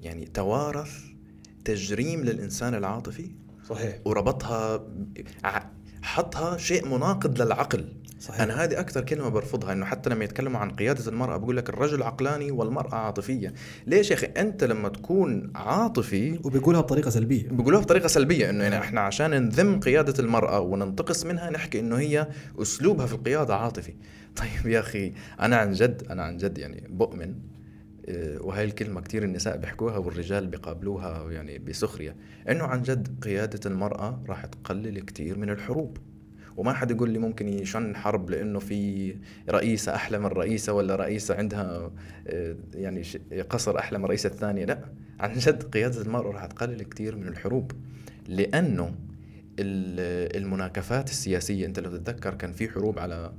يعني 0.00 0.24
توارث 0.26 1.04
تجريم 1.64 2.24
للإنسان 2.24 2.74
العاطفي 2.74 3.30
صحيح. 3.68 4.00
وربطها 4.04 4.86
حطها 6.16 6.56
شيء 6.56 6.88
مناقض 6.88 7.42
للعقل. 7.42 7.84
صحيح. 8.20 8.40
أنا 8.40 8.64
هذه 8.64 8.80
أكثر 8.80 9.04
كلمة 9.04 9.28
برفضها 9.28 9.72
إنه 9.72 9.86
حتى 9.86 10.10
لما 10.10 10.24
يتكلموا 10.24 10.60
عن 10.60 10.70
قيادة 10.70 11.10
المرأة 11.10 11.36
بقول 11.36 11.56
لك 11.56 11.68
الرجل 11.68 12.02
عقلاني 12.02 12.50
والمرأة 12.50 12.94
عاطفية. 12.94 13.54
ليش 13.86 14.10
يا 14.10 14.16
أخي 14.16 14.26
أنت 14.26 14.64
لما 14.64 14.88
تكون 14.88 15.52
عاطفي 15.54 16.38
وبيقولها 16.44 16.80
بطريقة 16.80 17.10
سلبية. 17.10 17.48
بيقولوها 17.48 17.82
بطريقة 17.82 18.06
سلبية 18.06 18.50
إنه 18.50 18.62
يعني 18.62 18.78
إحنا 18.78 19.00
عشان 19.00 19.30
نذم 19.30 19.80
قيادة 19.80 20.14
المرأة 20.18 20.60
وننتقص 20.60 21.24
منها 21.24 21.50
نحكي 21.50 21.80
إنه 21.80 21.96
هي 21.96 22.28
أسلوبها 22.58 23.06
في 23.06 23.14
القيادة 23.14 23.56
عاطفي. 23.56 23.94
طيب 24.36 24.72
يا 24.72 24.80
أخي 24.80 25.12
أنا 25.40 25.56
عن 25.56 25.72
جد 25.72 26.06
أنا 26.10 26.22
عن 26.22 26.36
جد 26.36 26.58
يعني 26.58 26.84
بؤمن 26.90 27.34
وهي 28.40 28.64
الكلمة 28.64 29.00
كثير 29.00 29.22
النساء 29.22 29.56
بيحكوها 29.56 29.96
والرجال 29.96 30.46
بيقابلوها 30.46 31.32
يعني 31.32 31.58
بسخرية 31.58 32.16
إنه 32.48 32.64
عن 32.64 32.82
جد 32.82 33.08
قيادة 33.22 33.60
المرأة 33.70 34.22
راح 34.28 34.46
تقلل 34.46 35.00
كثير 35.00 35.38
من 35.38 35.50
الحروب. 35.50 35.98
وما 36.56 36.72
حد 36.72 36.90
يقول 36.90 37.10
لي 37.10 37.18
ممكن 37.18 37.48
يشن 37.48 37.96
حرب 37.96 38.30
لإنه 38.30 38.58
في 38.58 39.14
رئيسة 39.50 39.94
أحلى 39.94 40.18
من 40.18 40.26
رئيسة 40.26 40.72
ولا 40.72 40.96
رئيسة 40.96 41.34
عندها 41.34 41.90
آه، 42.26 42.56
يعني 42.74 43.02
قصر 43.50 43.78
أحلى 43.78 43.98
من 43.98 44.04
الرئيسه 44.04 44.28
الثانية. 44.28 44.64
لا 44.64 44.78
عن 45.20 45.32
جد 45.32 45.62
قيادة 45.62 46.02
المرأة 46.02 46.30
راح 46.30 46.46
تقلل 46.46 46.82
كثير 46.82 47.16
من 47.16 47.28
الحروب. 47.28 47.72
لأنه 48.28 48.94
المناكفات 49.58 51.10
السياسية 51.10 51.66
أنت 51.66 51.80
لو 51.80 51.96
تتذكر 51.96 52.34
كان 52.34 52.52
في 52.52 52.68
حروب 52.68 52.98
على 52.98 53.32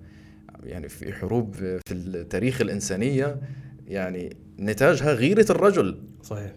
يعني 0.63 0.89
في 0.89 1.13
حروب 1.13 1.53
في 1.56 1.91
التاريخ 1.91 2.62
الإنسانية 2.62 3.41
يعني 3.88 4.38
نتاجها 4.60 5.13
غيرة 5.13 5.45
الرجل. 5.50 6.02
صحيح. 6.23 6.54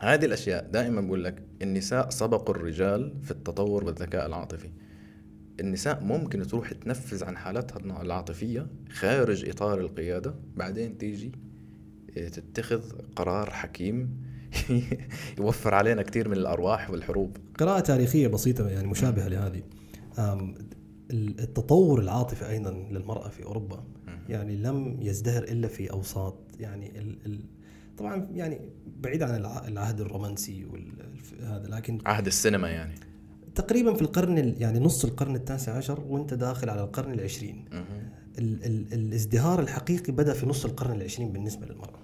هذه 0.00 0.24
الأشياء 0.24 0.70
دائما 0.72 1.00
بقول 1.00 1.24
لك 1.24 1.42
النساء 1.62 2.10
سبقوا 2.10 2.54
الرجال 2.54 3.14
في 3.22 3.30
التطور 3.30 3.84
والذكاء 3.84 4.26
العاطفي. 4.26 4.70
النساء 5.60 6.04
ممكن 6.04 6.42
تروح 6.42 6.72
تنفذ 6.72 7.24
عن 7.24 7.36
حالتها 7.36 8.02
العاطفية 8.02 8.66
خارج 8.90 9.48
إطار 9.48 9.80
القيادة 9.80 10.34
بعدين 10.56 10.98
تيجي 10.98 11.32
آه، 12.18 12.28
تتخذ 12.28 12.82
قرار 13.16 13.50
حكيم 13.50 14.22
يوفر 15.38 15.74
علينا 15.74 16.02
كثير 16.02 16.28
من 16.28 16.36
الأرواح 16.36 16.90
والحروب. 16.90 17.36
قراءة 17.58 17.80
تاريخية 17.80 18.28
بسيطة 18.28 18.68
يعني 18.68 18.88
مشابهة 18.88 19.28
لهذه. 19.28 19.62
التطور 21.12 22.00
العاطفي 22.00 22.48
أيضا 22.48 22.70
للمرأة 22.90 23.28
في 23.28 23.44
أوروبا 23.44 23.84
يعني 24.28 24.56
لم 24.56 24.96
يزدهر 25.00 25.42
إلا 25.42 25.68
في 25.68 25.90
أوساط 25.90 26.49
يعني 26.60 26.98
ال 26.98 27.18
ال 27.26 27.40
طبعا 27.98 28.28
يعني 28.32 28.60
بعيد 29.00 29.22
عن 29.22 29.34
العهد 29.68 30.00
الرومانسي 30.00 30.66
هذا 31.42 31.68
لكن 31.68 31.98
عهد 32.06 32.26
السينما 32.26 32.68
يعني. 32.68 32.94
تقريبا 33.54 33.94
في 33.94 34.02
القرن 34.02 34.54
يعني 34.58 34.78
نص 34.78 35.04
القرن 35.04 35.34
التاسع 35.34 35.76
عشر 35.76 36.00
وانت 36.00 36.34
داخل 36.34 36.70
على 36.70 36.82
القرن 36.82 37.12
العشرين. 37.12 37.64
ال 38.38 38.64
ال 38.64 38.92
الازدهار 38.92 39.60
الحقيقي 39.60 40.12
بدأ 40.12 40.32
في 40.32 40.46
نص 40.46 40.64
القرن 40.64 40.96
العشرين 40.96 41.32
بالنسبة 41.32 41.66
للمرأة. 41.66 42.00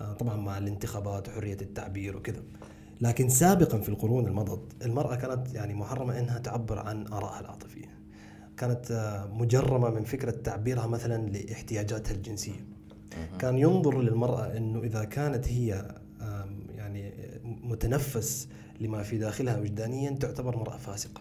آه 0.00 0.12
طبعا 0.12 0.36
مع 0.36 0.58
الانتخابات 0.58 1.28
وحريه 1.28 1.58
التعبير 1.62 2.16
وكذا. 2.16 2.42
لكن 3.00 3.28
سابقا 3.28 3.78
في 3.78 3.88
القرون 3.88 4.26
المضت 4.26 4.84
المرأة 4.84 5.16
كانت 5.16 5.54
يعني 5.54 5.74
محرمة 5.74 6.18
إنها 6.18 6.38
تعبر 6.38 6.78
عن 6.78 7.06
آرائها 7.06 7.40
العاطفية. 7.40 7.98
كانت 8.56 8.90
آه، 8.90 9.26
مجرمة 9.26 9.90
من 9.90 10.04
فكرة 10.04 10.30
تعبيرها 10.30 10.86
مثلا 10.86 11.28
لإحتياجاتها 11.30 12.14
الجنسية. 12.14 12.73
كان 13.38 13.58
ينظر 13.58 14.00
للمرأة 14.00 14.56
إنه 14.56 14.78
إذا 14.78 15.04
كانت 15.04 15.48
هي 15.48 15.94
يعني 16.76 17.12
متنفس 17.44 18.48
لما 18.80 19.02
في 19.02 19.18
داخلها 19.18 19.60
وجدانيا 19.60 20.10
تعتبر 20.10 20.56
مرأة 20.56 20.76
فاسقة. 20.76 21.20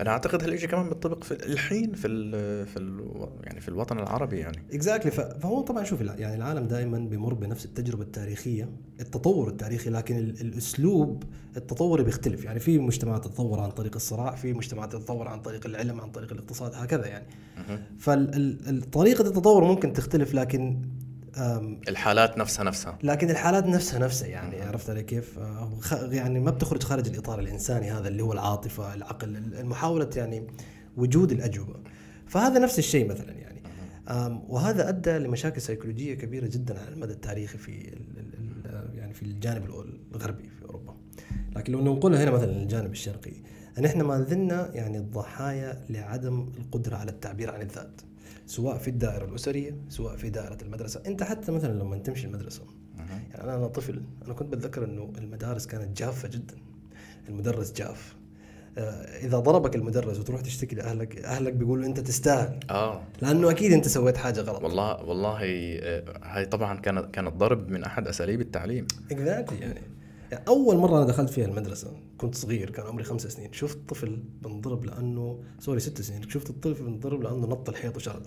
أنا 0.00 0.10
أعتقد 0.10 0.42
هالشيء 0.42 0.68
كمان 0.68 0.84
بينطبق 0.88 1.24
في 1.24 1.32
الحين 1.46 1.94
في 1.94 2.06
ال 2.06 2.66
في 2.66 2.76
ال 2.76 3.04
يعني 3.44 3.60
في 3.60 3.68
الوطن 3.68 3.98
العربي 3.98 4.38
يعني. 4.38 4.62
اكزاكتلي 4.72 5.10
exactly. 5.10 5.38
فهو 5.38 5.60
طبعا 5.60 5.84
شوف 5.84 6.00
يعني 6.00 6.34
العالم 6.34 6.66
دائما 6.66 6.98
بيمر 6.98 7.34
بنفس 7.34 7.64
التجربة 7.64 8.02
التاريخية 8.02 8.68
التطور 9.00 9.48
التاريخي 9.48 9.90
لكن 9.90 10.16
الأسلوب 10.16 11.22
التطوري 11.56 12.02
بيختلف. 12.02 12.44
يعني 12.44 12.60
في 12.60 12.78
مجتمعات 12.78 13.24
تتطور 13.24 13.60
عن 13.60 13.70
طريق 13.70 13.94
الصراع 13.94 14.34
في 14.34 14.52
مجتمعات 14.52 14.92
تتطور 14.92 15.28
عن 15.28 15.40
طريق 15.40 15.66
العلم 15.66 16.00
عن 16.00 16.10
طريق 16.10 16.32
الاقتصاد 16.32 16.72
هكذا 16.74 17.06
يعني. 17.06 17.26
فطريقه 17.98 19.26
التطور 19.26 19.64
ممكن 19.64 19.92
تختلف 19.92 20.34
لكن 20.34 20.82
الحالات 21.88 22.38
نفسها 22.38 22.64
نفسها 22.64 22.98
لكن 23.02 23.30
الحالات 23.30 23.66
نفسها 23.66 23.98
نفسها 23.98 24.28
يعني 24.28 24.62
عرفت 24.62 24.90
علي 24.90 25.02
كيف؟ 25.02 25.38
آه، 25.38 25.78
يعني 25.92 26.40
ما 26.40 26.50
بتخرج 26.50 26.82
خارج 26.82 27.08
الإطار 27.08 27.38
الإنساني 27.38 27.90
هذا 27.90 28.08
اللي 28.08 28.22
هو 28.22 28.32
العاطفة، 28.32 28.94
العقل، 28.94 29.36
المحاولة 29.36 30.10
يعني 30.16 30.46
وجود 30.96 31.32
الأجوبة. 31.32 31.76
فهذا 32.26 32.58
نفس 32.58 32.78
الشيء 32.78 33.08
مثلا 33.08 33.32
يعني. 33.32 33.62
وهذا 34.48 34.88
أدى 34.88 35.18
لمشاكل 35.18 35.60
سيكولوجية 35.60 36.14
كبيرة 36.14 36.46
جدا 36.46 36.80
على 36.80 36.88
المدى 36.88 37.12
التاريخي 37.12 37.58
في 37.58 37.96
يعني 38.94 39.14
في 39.14 39.22
الجانب 39.22 39.64
الغربي 40.14 40.48
في 40.48 40.64
أوروبا. 40.64 40.96
لكن 41.56 41.72
لو 41.72 41.80
ننقلها 41.80 42.24
هنا 42.24 42.30
مثلا 42.30 42.52
للجانب 42.52 42.92
الشرقي، 42.92 43.32
ان 43.78 43.84
إحنا 43.84 44.04
ما 44.04 44.22
زلنا 44.22 44.70
يعني 44.74 44.98
الضحايا 44.98 45.86
لعدم 45.90 46.52
القدرة 46.58 46.96
على 46.96 47.10
التعبير 47.10 47.50
عن 47.50 47.62
الذات. 47.62 48.00
سواء 48.50 48.78
في 48.78 48.88
الدائرة 48.88 49.24
الأسرية 49.24 49.76
سواء 49.88 50.16
في 50.16 50.30
دائرة 50.30 50.58
المدرسة. 50.62 51.02
أنت 51.06 51.22
حتى 51.22 51.52
مثلا 51.52 51.78
لما 51.78 51.96
تمشي 51.96 52.26
المدرسة 52.26 52.62
يعني 52.98 53.44
أنا 53.44 53.56
أنا 53.56 53.66
طفل 53.66 54.02
أنا 54.26 54.34
كنت 54.34 54.54
بتذكر 54.54 54.84
إنه 54.84 55.12
المدارس 55.18 55.66
كانت 55.66 55.98
جافة 55.98 56.28
جدا. 56.28 56.54
المدرس 57.28 57.72
جاف. 57.72 58.16
آه، 58.78 58.82
إذا 59.26 59.38
ضربك 59.38 59.76
المدرس 59.76 60.18
وتروح 60.18 60.40
تشتكي 60.40 60.76
لأهلك 60.76 61.18
أهلك 61.18 61.52
بيقولوا 61.52 61.86
أنت 61.86 62.00
تستاهل. 62.00 62.60
آه. 62.70 63.02
لأنه 63.22 63.50
أكيد 63.50 63.72
أنت 63.72 63.88
سويت 63.88 64.16
حاجة 64.16 64.40
غلط. 64.40 64.62
والله 64.62 65.04
والله 65.04 65.38
آه، 65.42 66.04
هاي 66.22 66.46
طبعا 66.46 66.80
كانت 66.80 67.14
كانت 67.14 67.32
ضرب 67.32 67.68
من 67.68 67.84
أحد 67.84 68.08
أساليب 68.08 68.40
التعليم. 68.40 68.86
exactly 69.10 69.58
يعني 69.58 69.74
يعني. 69.74 69.86
أول 70.48 70.76
مرة 70.76 70.98
أنا 70.98 71.06
دخلت 71.06 71.30
فيها 71.30 71.46
المدرسة 71.46 71.92
كنت 72.18 72.34
صغير 72.34 72.70
كان 72.70 72.86
عمري 72.86 73.04
خمس 73.04 73.26
سنين. 73.26 73.52
شفت 73.52 73.78
طفل 73.88 74.22
بنضرب 74.42 74.84
لأنه 74.84 75.38
sorry 75.58 75.80
ست 75.80 76.02
سنين. 76.02 76.28
شفت 76.30 76.50
الطفل 76.50 76.82
بنضرب 76.84 77.22
لأنه 77.22 77.46
نط 77.46 77.68
الحيط 77.68 77.96
وشرد. 77.96 78.26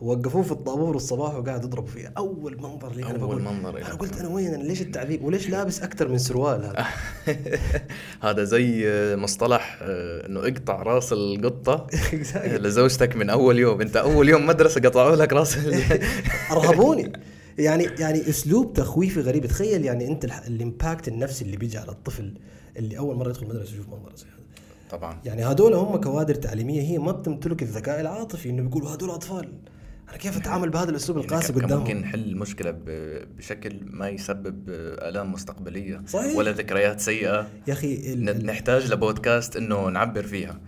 ووقفوه 0.00 0.42
في 0.42 0.52
الطابور 0.52 0.96
الصباح 0.96 1.34
وقاعد 1.34 1.64
يضربوا 1.64 1.88
فيه. 1.88 2.12
أول 2.16 2.56
منظر 2.62 2.92
لي 2.94 3.02
أنا 3.04 3.22
أول 3.22 3.42
منظر 3.42 3.78
أنا 3.78 3.94
قلت 3.94 4.20
أنا 4.20 4.28
وين؟ 4.28 4.54
أنا 4.54 4.62
ليش 4.62 4.82
التعذيب؟ 4.82 5.24
وليش 5.24 5.50
لابس 5.50 5.82
أكثر 5.82 6.08
من 6.08 6.18
سروال 6.18 6.64
هذا؟ 6.64 6.86
هذا 8.30 8.44
زي 8.44 8.84
مصطلح 9.16 9.78
آه، 9.82 10.26
إنه 10.26 10.40
اقطع 10.40 10.82
رأس 10.82 11.12
القطة 11.12 11.86
لزوجتك 12.62 13.16
من 13.16 13.30
أول 13.30 13.58
يوم. 13.58 13.80
أنت 13.80 13.96
أول 13.96 14.28
يوم 14.28 14.46
مدرسة 14.46 14.80
قطعوا 14.80 15.16
لك 15.16 15.32
رأس 15.32 15.58
أرهبوني. 16.52 17.12
يعني 17.58 17.84
يعني 17.84 18.28
أسلوب 18.28 18.72
تخويفي 18.72 19.20
غريب. 19.20 19.46
تخيل 19.46 19.84
يعني 19.84 20.06
أنت 20.06 20.24
الإمباكت 20.24 21.08
النفسي 21.08 21.44
اللي 21.44 21.56
بيجي 21.56 21.78
على 21.78 21.90
الطفل 21.90 22.34
اللي 22.76 22.98
أول 22.98 23.16
مرة 23.16 23.28
يدخل 23.28 23.46
مدرسه 23.46 23.72
يشوف 23.74 23.88
منظر 23.88 24.12
زي 24.16 24.26
هذا. 24.26 24.34
طبعا. 24.90 25.20
يعني 25.24 25.44
هذول 25.44 25.74
هم 25.74 25.96
كوادر 25.96 26.34
تعليمية 26.34 26.82
هي 26.82 26.98
ما 26.98 27.12
بتمتلك 27.12 27.62
الذكاء 27.62 28.00
العاطفي 28.00 28.50
إنه 28.50 28.62
بيقولوا 28.62 28.90
هذول 28.90 29.10
أطفال. 29.10 29.52
أنا 30.08 30.16
كيف 30.16 30.36
أتعامل 30.36 30.70
بهذا 30.70 30.90
الأسلوب 30.90 31.18
يعني 31.18 31.30
القاسي 31.30 31.52
قدامهم؟ 31.52 31.78
ممكن 31.78 32.00
نحل 32.00 32.20
المشكلة 32.20 32.74
بشكل 33.36 33.80
ما 33.82 34.08
يسبب 34.08 34.64
آلام 34.68 35.32
مستقبلية 35.32 36.02
صحيح. 36.06 36.36
ولا 36.36 36.52
ذكريات 36.52 37.00
سيئة. 37.00 37.48
يا 37.66 37.72
أخي 37.72 38.12
ال... 38.12 38.46
نحتاج 38.46 38.92
لبودكاست 38.92 39.56
إنه 39.56 39.88
نعبر 39.88 40.22
فيها. 40.22 40.60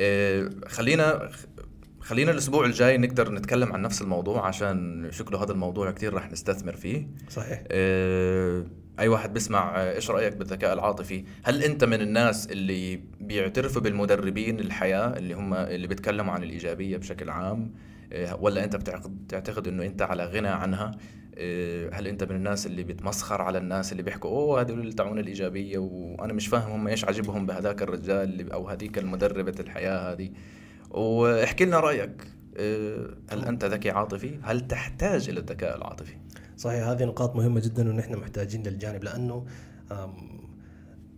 إيه 0.00 0.50
خلينا 0.66 1.30
خلينا 2.02 2.30
الأسبوع 2.30 2.66
الجاي 2.66 2.98
نقدر 2.98 3.32
نتكلم 3.32 3.72
عن 3.72 3.82
نفس 3.82 4.02
الموضوع 4.02 4.46
عشان 4.46 5.08
شكله 5.10 5.44
هذا 5.44 5.52
الموضوع 5.52 5.90
كثير 5.90 6.14
رح 6.14 6.30
نستثمر 6.30 6.76
فيه. 6.76 7.06
صحيح. 7.28 7.62
إيه 7.70 8.66
أي 8.98 9.08
واحد 9.08 9.32
بيسمع 9.32 9.82
إيش 9.82 10.10
رأيك 10.10 10.36
بالذكاء 10.36 10.72
العاطفي؟ 10.72 11.24
هل 11.42 11.62
أنت 11.62 11.84
من 11.84 12.00
الناس 12.00 12.50
اللي 12.50 13.00
بيعترفوا 13.20 13.82
بالمدربين 13.82 14.60
الحياة 14.60 15.16
اللي 15.16 15.34
هم 15.34 15.54
اللي 15.54 15.86
بيتكلموا 15.86 16.34
عن 16.34 16.42
الإيجابية 16.42 16.96
بشكل 16.96 17.30
عام؟ 17.30 17.72
إيه، 18.12 18.38
ولا 18.40 18.64
أنت 18.64 18.76
بتعتقد 18.76 19.26
تعتقد 19.28 19.68
إنه 19.68 19.82
أنت 19.86 20.02
على 20.02 20.24
غنى 20.24 20.48
عنها؟ 20.48 20.90
هل 21.92 22.06
أنت 22.06 22.24
من 22.24 22.36
الناس 22.36 22.66
اللي 22.66 22.82
بتمسخر 22.82 23.42
على 23.42 23.58
الناس 23.58 23.92
اللي 23.92 24.02
بيحكوا 24.02 24.30
أوه 24.30 24.60
هذول 24.60 24.80
اللي 24.80 24.92
تاعون 24.92 25.18
الإيجابية 25.18 25.78
وأنا 25.78 26.32
مش 26.32 26.46
فاهم 26.46 26.70
هم 26.70 26.88
إيش 26.88 27.04
عجبهم 27.04 27.46
بهذاك 27.46 27.82
الرجال 27.82 28.52
أو 28.52 28.68
هذيك 28.68 28.98
المدربة 28.98 29.54
الحياة 29.60 30.12
هذه؟ 30.12 30.30
واحكي 30.94 31.64
لنا 31.64 31.80
رأيك. 31.80 32.28
إيه، 32.56 33.06
هل 33.30 33.44
أنت 33.44 33.64
ذكي 33.64 33.90
عاطفي؟ 33.90 34.38
هل 34.42 34.68
تحتاج 34.68 35.28
إلى 35.28 35.40
الذكاء 35.40 35.76
العاطفي؟ 35.76 36.14
صحيح 36.56 36.86
هذه 36.86 37.04
نقاط 37.04 37.36
مهمة 37.36 37.60
جدا 37.60 37.90
ونحن 37.90 38.16
محتاجين 38.16 38.62
للجانب 38.62 39.04
لأنه 39.04 39.46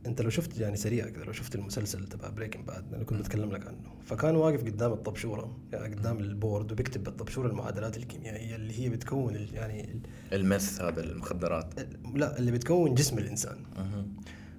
أنت 0.07 0.23
لو 0.23 0.31
شفت 0.31 0.61
يعني 0.61 0.77
سريع 0.77 1.09
كذا 1.09 1.25
لو 1.25 1.33
شفت 1.33 1.55
المسلسل 1.55 2.07
تبع 2.07 2.29
Breaking 2.29 2.67
Bad 2.67 2.95
أنا 2.95 3.05
كنت 3.05 3.21
بتكلم 3.21 3.53
لك 3.53 3.67
عنه. 3.67 3.79
فكان 4.05 4.37
واقف 4.37 4.65
قدام 4.65 4.93
الطبشورة 4.93 5.57
يعني 5.73 5.95
قدام 5.95 6.19
ال 6.19 6.28
board 6.28 6.73
وبيكتب 6.73 7.05
بالطبشورة 7.05 7.49
المعادلات 7.49 7.97
الكيميائية 7.97 8.57
اللي 8.57 8.81
هي 8.81 8.89
بتكون 8.89 9.35
يعني 9.53 10.01
الميث 10.33 10.83
هذا 10.83 11.01
المخدرات. 11.01 11.75
لا 12.15 12.39
اللي 12.39 12.53
بتكون 12.53 12.95
جسم 12.95 13.19
الإنسان. 13.19 13.57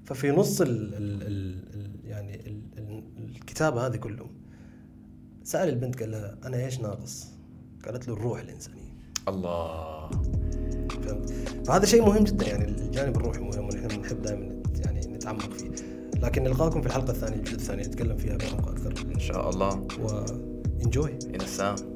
ففي 0.06 0.32
نص 0.32 0.62
ال 0.62 0.94
ال 0.94 1.24
ال 1.24 1.60
يعني 2.06 2.36
ال 2.36 3.04
الكتاب 3.36 3.78
هذا 3.78 3.98
كله 3.98 4.30
سأل 5.46 5.70
البنت 5.70 6.00
قال 6.00 6.12
لها 6.12 6.38
أنا 6.46 6.66
إيش 6.66 6.80
ناقص؟ 6.80 7.28
قالت 7.86 8.08
له 8.08 8.14
الروح 8.14 8.40
الإنسانية. 8.40 8.96
الله. 9.28 10.10
فهمت؟ 10.90 11.34
فهذا 11.68 11.86
شيء 11.86 12.06
مهم 12.06 12.24
جدا 12.24 12.48
يعني 12.48 12.66
الجانب 12.66 13.18
الروحي 13.18 13.40
مهم 13.40 13.66
ونحن 13.66 13.88
بنحب 13.88 14.22
دائما 14.22 14.64
يعني 14.86 15.00
نتعمق 15.08 15.54
فيه. 15.54 15.72
لكن 16.22 16.44
نلقاكم 16.44 16.82
في 16.82 16.88
الحلقة 16.88 17.12
الثانية 17.12 17.36
الجزء 17.38 17.56
الثاني 17.56 17.82
نتكلم 17.82 18.18
فيها 18.18 18.38
بعمق 18.38 18.70
أكثر. 18.70 18.94
إن 19.16 19.20
شاء 19.20 19.50
الله. 19.50 19.88
و 20.02 20.26
انجوي 20.84 21.20
إلى 21.24 21.44
السلام. 21.44 21.95